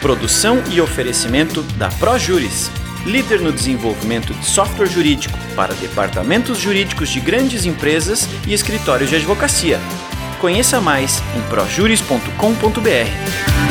produção 0.00 0.62
e 0.72 0.80
oferecimento 0.80 1.62
da 1.62 1.88
ProJuris 1.90 2.70
líder 3.08 3.40
no 3.40 3.52
desenvolvimento 3.52 4.34
de 4.34 4.44
software 4.44 4.86
jurídico 4.86 5.36
para 5.56 5.74
departamentos 5.74 6.58
jurídicos 6.58 7.08
de 7.08 7.20
grandes 7.20 7.64
empresas 7.64 8.28
e 8.46 8.52
escritórios 8.52 9.10
de 9.10 9.16
advocacia. 9.16 9.78
Conheça 10.38 10.80
mais 10.80 11.22
em 11.36 11.42
projuris.com.br. 11.42 13.67